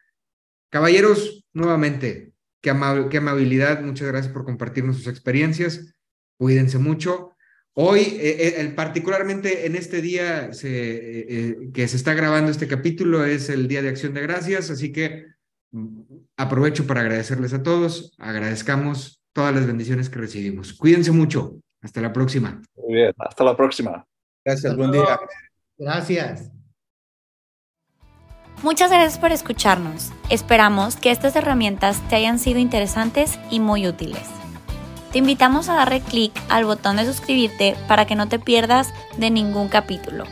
[0.70, 2.31] Caballeros, nuevamente,
[2.62, 2.74] qué,
[3.10, 3.82] qué amabilidad.
[3.82, 5.94] Muchas gracias por compartirnos sus experiencias.
[6.38, 7.32] Cuídense mucho.
[7.74, 13.50] Hoy, eh, eh, particularmente en este día eh, que se está grabando este capítulo, es
[13.50, 15.28] el Día de Acción de Gracias, así que
[15.72, 16.02] mm,
[16.36, 20.74] aprovecho para agradecerles a todos, agradezcamos todas las bendiciones que recibimos.
[20.74, 22.62] Cuídense mucho, hasta la próxima.
[22.76, 24.06] Muy bien, hasta la próxima.
[24.44, 25.20] Gracias, buen día.
[25.78, 26.61] Gracias.
[28.64, 30.12] Muchas gracias por escucharnos.
[30.30, 34.22] Esperamos que estas herramientas te hayan sido interesantes y muy útiles.
[35.12, 39.32] Te invitamos a darle clic al botón de suscribirte para que no te pierdas de
[39.32, 40.26] ningún capítulo.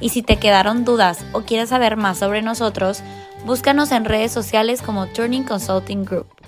[0.00, 3.02] Y si te quedaron dudas o quieres saber más sobre nosotros,
[3.44, 6.39] búscanos en redes sociales como Turning Consulting Group.